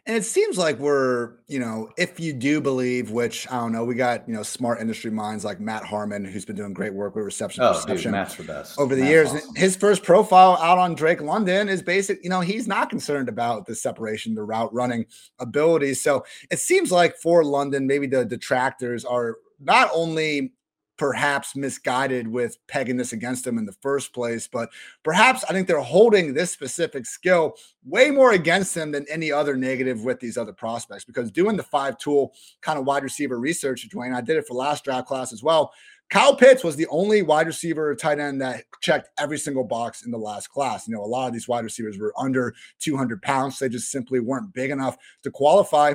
[0.05, 3.83] And it seems like we're, you know, if you do believe, which I don't know,
[3.85, 7.15] we got, you know, smart industry minds like Matt Harmon, who's been doing great work
[7.15, 8.79] with reception oh, perception Matt's the best.
[8.79, 9.29] over the Matt's years.
[9.29, 9.55] Awesome.
[9.55, 13.65] His first profile out on Drake London is basic, you know, he's not concerned about
[13.65, 15.05] the separation, the route running
[15.39, 16.01] abilities.
[16.01, 20.53] So it seems like for London, maybe the detractors are not only
[20.99, 24.47] perhaps misguided with pegging this against them in the first place.
[24.47, 24.69] But
[25.01, 29.55] perhaps I think they're holding this specific skill way more against them than any other
[29.55, 31.05] negative with these other prospects.
[31.05, 34.53] Because doing the five tool kind of wide receiver research, Dwain, I did it for
[34.53, 35.71] last draft class as well.
[36.09, 40.11] Kyle Pitts was the only wide receiver tight end that checked every single box in
[40.11, 40.87] the last class.
[40.87, 43.59] You know, a lot of these wide receivers were under 200 pounds.
[43.59, 45.93] They just simply weren't big enough to qualify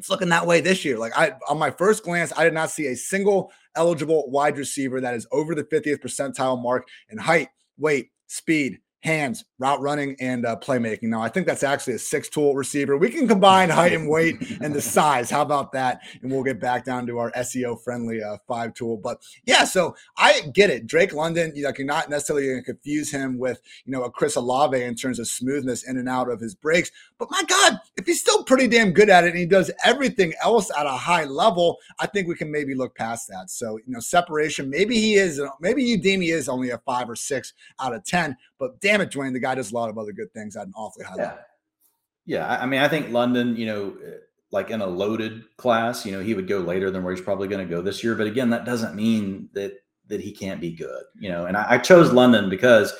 [0.00, 0.96] it's looking that way this year.
[0.96, 4.98] Like I on my first glance, I did not see a single eligible wide receiver
[4.98, 10.44] that is over the 50th percentile mark in height, weight, speed, hands, route running, and
[10.44, 11.04] uh, playmaking.
[11.04, 12.96] Now, I think that's actually a six tool receiver.
[12.96, 15.30] We can combine height and weight and the size.
[15.30, 16.00] How about that?
[16.22, 18.98] And we'll get back down to our SEO friendly uh, five tool.
[18.98, 20.86] But yeah, so I get it.
[20.86, 24.10] Drake London, you know, you're not necessarily going to confuse him with, you know, a
[24.10, 26.90] Chris Olave in terms of smoothness in and out of his breaks.
[27.18, 30.34] But my God, if he's still pretty damn good at it and he does everything
[30.42, 33.50] else at a high level, I think we can maybe look past that.
[33.50, 37.54] So, you know, separation, maybe he is, maybe he is only a five or six
[37.80, 40.32] out of 10, but damn it, Dwain, the guy does a lot of other good
[40.32, 41.22] things at an awfully high yeah.
[41.22, 41.38] level.
[42.26, 42.60] Yeah.
[42.60, 44.16] I mean, I think London, you know, eh,
[44.52, 47.48] like in a loaded class, you know, he would go later than where he's probably
[47.48, 48.14] going to go this year.
[48.14, 49.74] But again, that doesn't mean that
[50.08, 51.46] that he can't be good, you know.
[51.46, 52.92] And I, I chose London because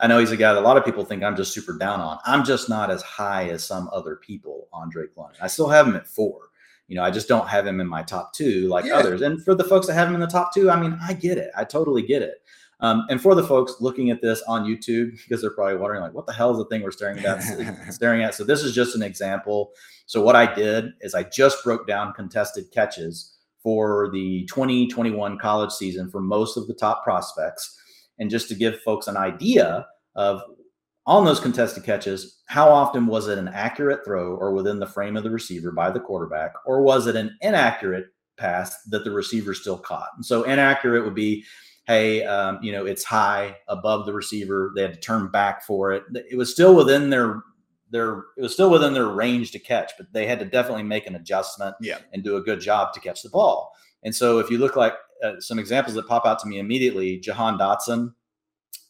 [0.00, 2.00] I know he's a guy that a lot of people think I'm just super down
[2.00, 2.18] on.
[2.24, 5.38] I'm just not as high as some other people on Drake London.
[5.42, 6.50] I still have him at four.
[6.86, 8.94] You know, I just don't have him in my top two like yeah.
[8.94, 9.22] others.
[9.22, 11.36] And for the folks that have him in the top two, I mean, I get
[11.36, 11.50] it.
[11.56, 12.36] I totally get it.
[12.80, 16.14] Um, and for the folks looking at this on YouTube, because they're probably wondering, like,
[16.14, 17.42] what the hell is the thing we're staring at?
[17.92, 18.34] staring at.
[18.34, 19.72] So this is just an example.
[20.06, 25.72] So what I did is I just broke down contested catches for the 2021 college
[25.72, 27.76] season for most of the top prospects,
[28.18, 30.40] and just to give folks an idea of
[31.08, 35.16] on those contested catches, how often was it an accurate throw or within the frame
[35.16, 38.06] of the receiver by the quarterback, or was it an inaccurate
[38.36, 40.10] pass that the receiver still caught?
[40.16, 41.44] And so inaccurate would be
[41.88, 44.72] hey, um, you know, it's high above the receiver.
[44.76, 46.04] They had to turn back for it.
[46.30, 47.42] It was still within their
[47.90, 51.06] their it was still within their range to catch, but they had to definitely make
[51.06, 51.98] an adjustment yeah.
[52.12, 53.72] and do a good job to catch the ball.
[54.04, 54.92] And so if you look like
[55.24, 58.12] uh, some examples that pop out to me immediately, Jahan Dotson,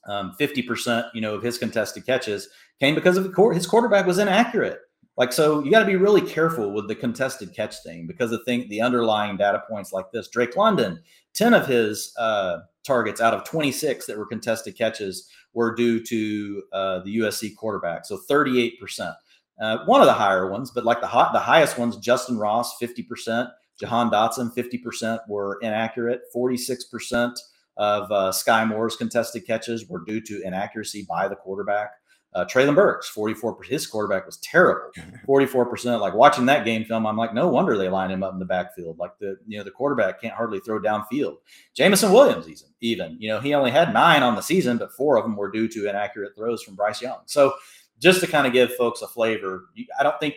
[0.08, 2.48] um, 50%, you know, of his contested catches
[2.80, 4.80] came because of court, his quarterback was inaccurate.
[5.18, 8.42] Like, so you got to be really careful with the contested catch thing because the
[8.44, 11.02] thing, the underlying data points like this, Drake London,
[11.34, 16.62] 10 of his uh, targets out of 26 that were contested catches were due to
[16.72, 18.06] uh, the USC quarterback.
[18.06, 19.12] So 38%.
[19.60, 22.78] Uh, one of the higher ones, but like the hot, the highest ones, Justyn Ross,
[22.80, 23.50] 50%,
[23.80, 27.34] Jahan Dotson, 50% were inaccurate, 46%
[27.76, 31.90] of uh, Skyy Moore's contested catches were due to inaccuracy by the quarterback.
[32.34, 33.64] Uh, Treylon Burks, 44%.
[33.64, 34.90] His quarterback was terrible.
[35.28, 36.00] 44%.
[36.00, 38.44] Like watching that game film, I'm like, no wonder they line him up in the
[38.44, 38.98] backfield.
[38.98, 41.36] Like the, you know, the quarterback can't hardly throw downfield.
[41.74, 45.16] Jameson Williams, even, even, you know, he only had nine on the season, but four
[45.16, 47.20] of them were due to inaccurate throws from Bryce Young.
[47.26, 47.54] So
[47.98, 50.34] just to kind of give folks a flavor, I don't think,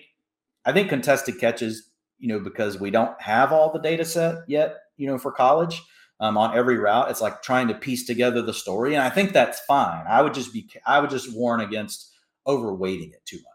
[0.66, 1.90] I think contested catches,
[2.20, 5.84] you know, because we don't have all the data set yet, you know, for college
[6.22, 7.10] um, on every route.
[7.12, 10.06] It's like trying to piece together the story, and I think that's fine.
[10.08, 12.14] I would just be I would just warn against
[12.48, 13.51] overweighting it too much.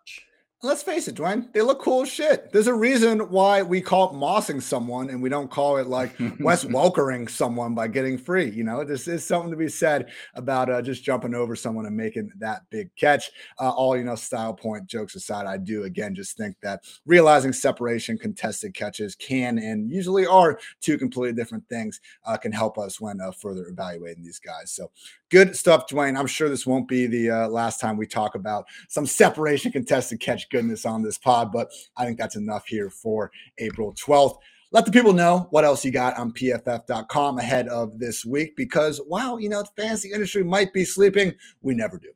[0.67, 2.51] Let's face it, Dwain, they look cool as shit.
[2.51, 6.12] There's a reason why we call it mossing someone and we don't call it like
[6.41, 8.51] Wes Welkering someone by getting free.
[8.51, 11.97] You know, this is something to be said about uh, just jumping over someone and
[11.97, 13.31] making that big catch.
[13.61, 17.53] Uh, all, you know, style point jokes aside, I do again just think that realizing
[17.53, 23.01] separation, contested catches can and usually are two completely different things uh, can help us
[23.01, 24.73] when uh, further evaluating these guys.
[24.73, 24.91] So
[25.31, 26.19] good stuff, Dwain.
[26.19, 30.19] I'm sure this won't be the uh, last time we talk about some separation, contested
[30.19, 34.39] catch goodness on this pod, but I think that's enough here for April 12th.
[34.73, 39.01] Let the people know what else you got on pff.com ahead of this week because,
[39.07, 41.35] wow, you know, the fantasy industry might be sleeping.
[41.61, 42.09] We never do.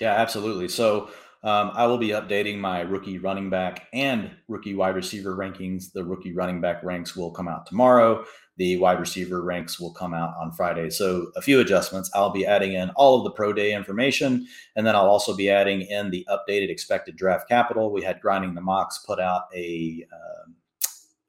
[0.00, 0.68] Yeah, absolutely.
[0.68, 1.10] So,
[1.44, 5.92] um, I will be updating my rookie running back and rookie wide receiver rankings.
[5.92, 8.24] The rookie running back ranks will come out tomorrow.
[8.56, 10.90] The wide receiver ranks will come out on Friday.
[10.90, 12.10] So, a few adjustments.
[12.14, 14.46] I'll be adding in all of the pro day information,
[14.76, 17.90] and then I'll also be adding in the updated expected draft capital.
[17.90, 20.06] We had Grinding the Mocks put out a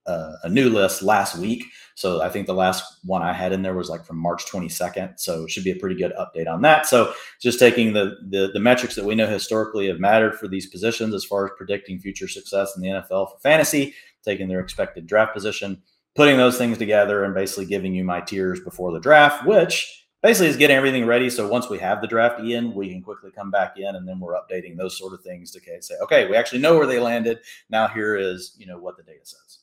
[0.06, 1.66] uh, a new list last week.
[1.96, 5.20] So I think the last one I had in there was like from March 22nd.
[5.20, 6.86] So it should be a pretty good update on that.
[6.86, 10.68] So just taking the, the, the metrics that we know historically have mattered for these
[10.68, 15.08] positions as far as predicting future success in the NFL for fantasy, taking their expected
[15.08, 15.82] draft position,
[16.16, 20.48] putting those things together, and basically giving you my tiers before the draft, which basically
[20.48, 21.30] is getting everything ready.
[21.30, 24.20] So once we have the draft in, we can quickly come back in and then
[24.20, 27.42] we're updating those sort of things to say, okay, we actually know where they landed.
[27.70, 29.60] Now here is, you know, what the data says.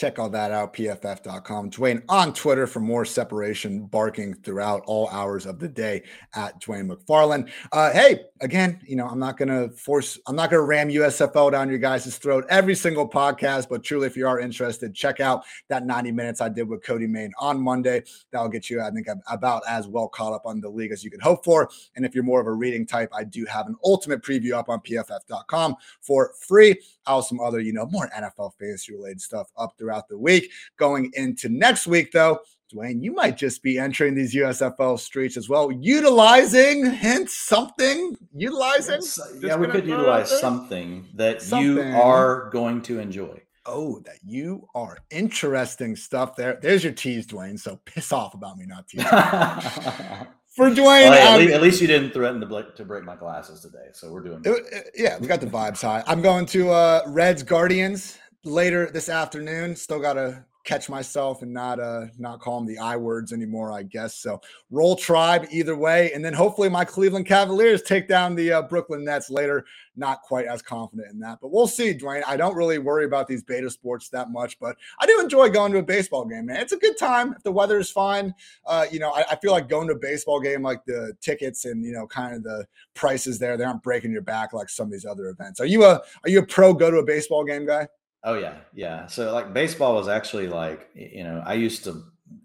[0.00, 1.70] Check all that out, pff.com.
[1.70, 6.04] Dwain on Twitter for more separation barking throughout all hours of the day
[6.34, 7.50] at Dwain McFarland.
[7.70, 10.88] Uh, hey, again, you know, I'm not going to force, I'm not going to ram
[10.88, 15.20] USFL down your guys' throat every single podcast, but truly, if you are interested, check
[15.20, 18.02] out that 90 minutes I did with Cody Main on Monday.
[18.30, 21.10] That'll get you, I think, about as well caught up on the league as you
[21.10, 21.68] could hope for.
[21.94, 24.70] And if you're more of a reading type, I do have an ultimate preview up
[24.70, 26.80] on pff.com for free.
[27.06, 30.50] I'll some other, you know, more NFL fantasy related stuff up throughout the week.
[30.76, 32.40] Going into next week, though,
[32.72, 38.96] Dwain, you might just be entering these USFL streets as well, utilizing hint something, utilizing.
[38.96, 39.18] Yes.
[39.18, 41.88] Uh, yeah, we could utilize something that something.
[41.88, 43.42] you are going to enjoy.
[43.66, 46.58] Oh, that you are interesting stuff there.
[46.62, 47.58] There's your tease, Dwain.
[47.58, 49.06] So piss off about me not teasing.
[50.50, 53.04] For Dwain, well, hey, at, least, at, least, you didn't threaten to, break, to break
[53.04, 54.42] my glasses today, so we're doing.
[54.44, 56.02] Uh, it, uh, yeah, we got the vibes high.
[56.08, 59.76] I'm going to uh, Reds Guardians later this afternoon.
[59.76, 63.72] Still got to catch myself and not uh not call them the I words anymore,
[63.72, 64.14] I guess.
[64.14, 64.40] So
[64.70, 69.04] roll tribe either way, and then hopefully my Cleveland Cavaliers take down the uh, Brooklyn
[69.04, 69.64] Nets later.
[69.96, 72.22] Not quite as confident in that, but we'll see, Dwain.
[72.26, 75.72] I don't really worry about these beta sports that much, but I do enjoy going
[75.72, 76.56] to a baseball game, man.
[76.60, 78.34] It's a good time if the weather is fine.
[78.66, 81.64] Uh, you know, I, I feel like going to a baseball game, like the tickets
[81.64, 84.86] and you know, kind of the prices there, they aren't breaking your back like some
[84.86, 85.60] of these other events.
[85.60, 87.88] Are you a are you a pro go to a baseball game guy?
[88.22, 89.06] Oh yeah, yeah.
[89.06, 92.02] So like baseball was actually like you know I used to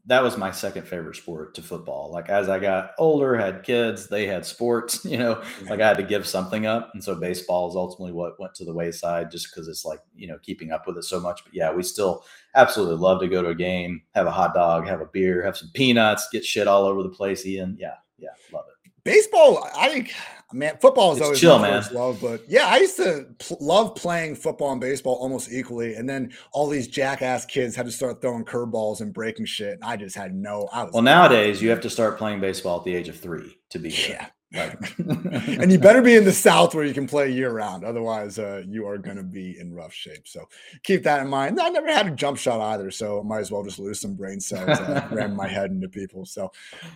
[0.07, 2.11] that was my second favorite sport to football.
[2.11, 5.03] Like as I got older, had kids, they had sports.
[5.15, 8.39] You know, like I had to give something up, and so baseball is ultimately what
[8.39, 11.19] went to the wayside, just because it's like you know keeping up with it so
[11.19, 11.43] much.
[11.43, 12.23] But yeah, we still
[12.55, 15.57] absolutely love to go to a game, have a hot dog, have a beer, have
[15.57, 17.45] some peanuts, get shit all over the place.
[17.45, 18.74] Ian, yeah, yeah, love it.
[19.05, 20.13] Baseball, I think
[20.51, 21.83] man, football is it's always chill, man.
[21.93, 26.09] love, but yeah, I used to pl- love playing football and baseball almost equally, and
[26.09, 29.95] then all these jackass kids had to start throwing curveballs and breaking shit, and I
[29.95, 30.67] just had no.
[30.73, 33.57] I was well, nowadays you have to start playing baseball at the age of three
[33.69, 34.17] to be good.
[35.65, 37.83] And you better be in the South where you can play year round.
[37.83, 40.27] Otherwise, uh, you are going to be in rough shape.
[40.27, 40.47] So
[40.83, 41.59] keep that in mind.
[41.59, 44.15] I never had a jump shot either, so I might as well just lose some
[44.15, 44.69] brain cells.
[44.69, 46.25] Uh, ram my head into people.
[46.25, 46.51] So,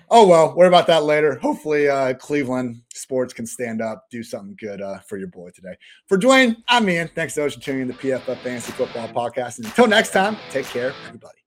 [0.10, 1.36] oh well, worry about that later.
[1.40, 5.76] Hopefully, uh, Cleveland sports can stand up, do something good uh, for your boy today.
[6.08, 7.10] For Dwain, I'm Ian.
[7.16, 9.58] Thanks so much for tuning in to PFF Fantasy Football Podcast.
[9.58, 11.40] And until next time, take care, everybody.